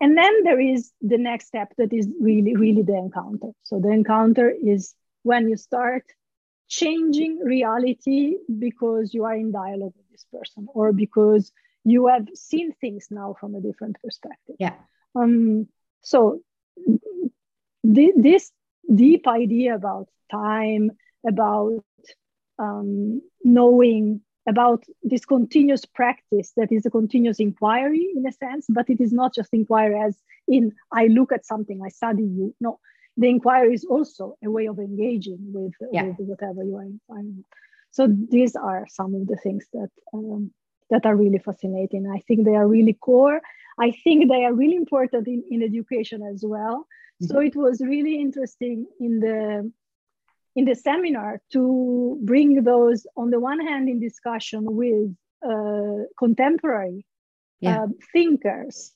[0.02, 3.52] and then there is the next step that is really, really the encounter.
[3.62, 6.04] So the encounter is when you start
[6.68, 11.52] changing reality because you are in dialogue with this person or because
[11.84, 14.56] you have seen things now from a different perspective.
[14.58, 14.74] Yeah.
[15.14, 15.68] Um,
[16.00, 16.40] so
[17.94, 18.50] th- this
[18.92, 20.90] deep idea about time,
[21.24, 21.84] about
[22.58, 28.90] um, knowing about this continuous practice that is a continuous inquiry in a sense, but
[28.90, 30.18] it is not just inquiry as
[30.48, 32.54] in I look at something, I study you.
[32.60, 32.80] No,
[33.16, 36.04] the inquiry is also a way of engaging with, yeah.
[36.04, 37.44] with whatever you are inquiring.
[37.90, 40.50] So these are some of the things that um,
[40.90, 42.10] that are really fascinating.
[42.12, 43.40] I think they are really core.
[43.78, 46.86] I think they are really important in, in education as well.
[47.22, 47.26] Mm-hmm.
[47.26, 49.72] So it was really interesting in the
[50.54, 55.14] in the seminar to bring those on the one hand in discussion with
[55.46, 57.04] uh, contemporary
[57.60, 57.84] yeah.
[57.84, 58.92] uh, thinkers,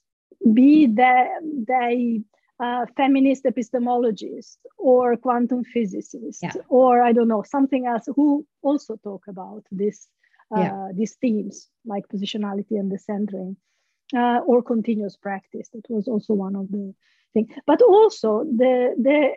[0.52, 1.28] be they,
[1.66, 2.20] they
[2.58, 6.52] uh, feminist epistemologists or quantum physicists yeah.
[6.68, 10.08] or I don't know something else who also talk about this
[10.56, 10.88] uh, yeah.
[10.94, 13.56] these themes like positionality and decentering
[14.16, 15.68] uh, or continuous practice.
[15.72, 16.94] That was also one of the
[17.34, 17.52] things.
[17.66, 19.32] But also the the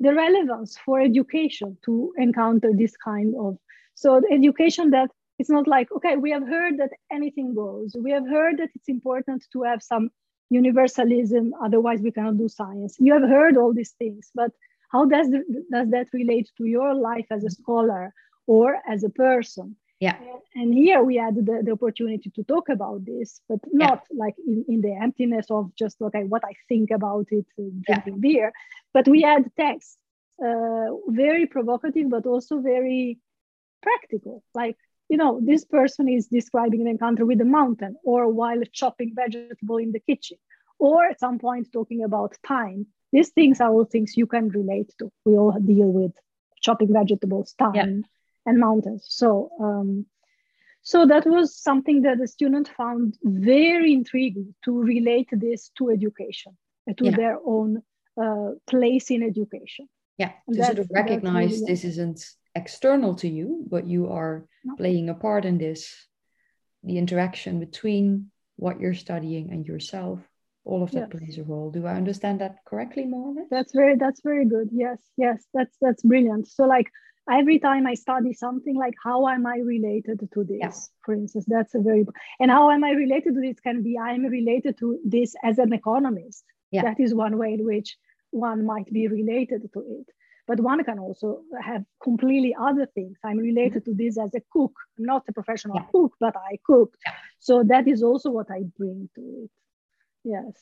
[0.00, 3.58] the relevance for education to encounter this kind of
[3.94, 7.96] so education that it's not like okay we have heard that anything goes.
[7.98, 10.10] We have heard that it's important to have some
[10.50, 12.96] universalism otherwise we cannot do science.
[12.98, 14.52] You have heard all these things but
[14.90, 15.42] how does, the,
[15.72, 18.14] does that relate to your life as a scholar
[18.46, 20.16] or as a person yeah.
[20.54, 24.24] And, here we had the, the opportunity to talk about this but not yeah.
[24.24, 28.14] like in, in the emptiness of just okay what i think about it uh, drinking
[28.14, 28.20] yeah.
[28.20, 28.52] beer
[28.92, 29.98] but we had text
[30.44, 33.18] uh, very provocative but also very
[33.82, 34.42] practical.
[34.54, 34.76] Like
[35.08, 39.78] you know this person is describing an encounter with a mountain or while chopping vegetable
[39.78, 40.38] in the kitchen
[40.78, 42.86] or at some point talking about time.
[43.12, 45.10] These things are all things you can relate to.
[45.24, 46.12] We all deal with
[46.60, 48.02] chopping vegetables time yeah
[48.46, 49.06] and mountains.
[49.08, 50.06] So, um,
[50.82, 56.56] so that was something that the student found very intriguing to relate this to education,
[56.88, 57.16] uh, to yeah.
[57.16, 57.82] their own
[58.20, 59.88] uh, place in education.
[60.16, 62.24] Yeah, to sort of recognize really, this isn't
[62.54, 64.76] external to you, but you are no.
[64.76, 65.94] playing a part in this.
[66.84, 70.20] The interaction between what you're studying and yourself
[70.66, 71.20] all of that yes.
[71.20, 74.44] plays a role do i understand that correctly more or less that's very that's very
[74.44, 76.90] good yes yes that's that's brilliant so like
[77.30, 80.72] every time I study something like how am I related to this, yeah.
[81.04, 82.06] for instance, that's a very
[82.40, 85.72] and how am I related to this can be I'm related to this as an
[85.72, 86.44] economist.
[86.70, 86.82] Yeah.
[86.82, 87.96] That is one way in which
[88.30, 90.06] one might be related to it.
[90.46, 93.18] But one can also have completely other things.
[93.24, 93.96] I'm related mm-hmm.
[93.96, 94.72] to this as a cook.
[94.96, 95.86] I'm not a professional yeah.
[95.90, 96.98] cook, but I cooked.
[97.40, 99.50] So that is also what I bring to it.
[100.22, 100.54] Yes.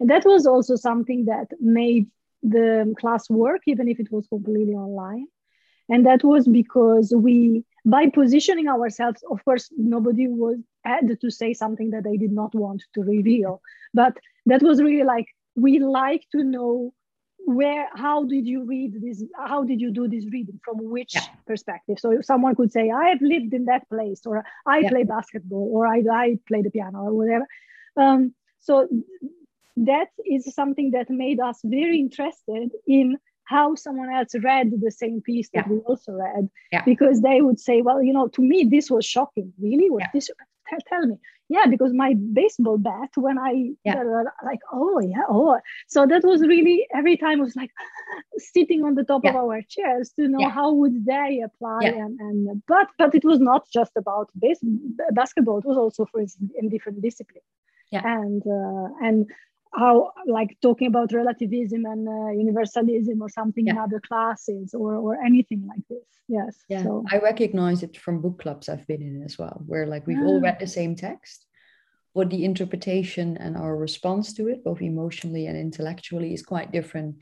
[0.00, 2.08] And that was also something that made
[2.42, 5.26] the class work, even if it was completely online
[5.90, 11.52] and that was because we by positioning ourselves of course nobody was had to say
[11.52, 13.60] something that they did not want to reveal
[13.92, 14.16] but
[14.46, 15.26] that was really like
[15.56, 16.92] we like to know
[17.46, 21.24] where how did you read this how did you do this reading from which yeah.
[21.46, 24.90] perspective so someone could say i have lived in that place or i yeah.
[24.90, 27.46] play basketball or i, I play the piano or whatever
[27.96, 28.88] um, so
[29.76, 33.16] that is something that made us very interested in
[33.50, 35.72] how someone else read the same piece that yeah.
[35.72, 36.84] we also read yeah.
[36.84, 39.52] because they would say well you know to me this was shocking.
[39.60, 39.90] Really?
[39.90, 40.10] Was yeah.
[40.14, 40.30] this
[40.68, 41.16] tell, tell, me.
[41.48, 43.52] Yeah because my baseball bat when i
[44.50, 45.58] like oh yeah oh.
[45.88, 47.72] So that was really every time was like
[48.54, 52.62] sitting on the top of our chairs to know how would they apply and, and
[52.72, 54.60] but but it was not just about base,
[55.20, 55.58] basketball.
[55.58, 56.20] It was also for
[56.60, 57.50] in different disciplines.
[57.90, 58.02] Yeah.
[58.18, 59.18] and uh, and
[59.72, 63.72] how like talking about relativism and uh, universalism or something yeah.
[63.72, 67.04] in other classes or or anything like this yes yeah so.
[67.10, 70.40] i recognize it from book clubs i've been in as well where like we've all
[70.40, 71.46] read the same text
[72.14, 77.16] but the interpretation and our response to it both emotionally and intellectually is quite different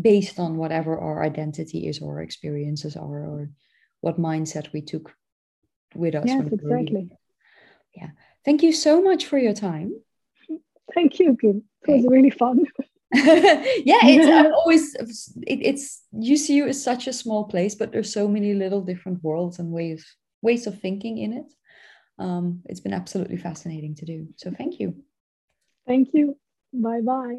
[0.00, 3.50] based on whatever our identity is or our experiences are or
[4.00, 5.14] what mindset we took
[5.94, 7.08] with us yes exactly
[7.96, 8.10] yeah
[8.44, 9.92] thank you so much for your time
[10.94, 11.64] Thank you, Kim.
[11.88, 12.64] It was really fun.
[13.14, 18.28] yeah, it's I'm always it, it's UCU is such a small place, but there's so
[18.28, 20.04] many little different worlds and ways
[20.42, 21.52] ways of thinking in it.
[22.18, 24.28] Um, it's been absolutely fascinating to do.
[24.36, 24.94] So thank you.
[25.86, 26.36] Thank you.
[26.72, 27.38] Bye bye.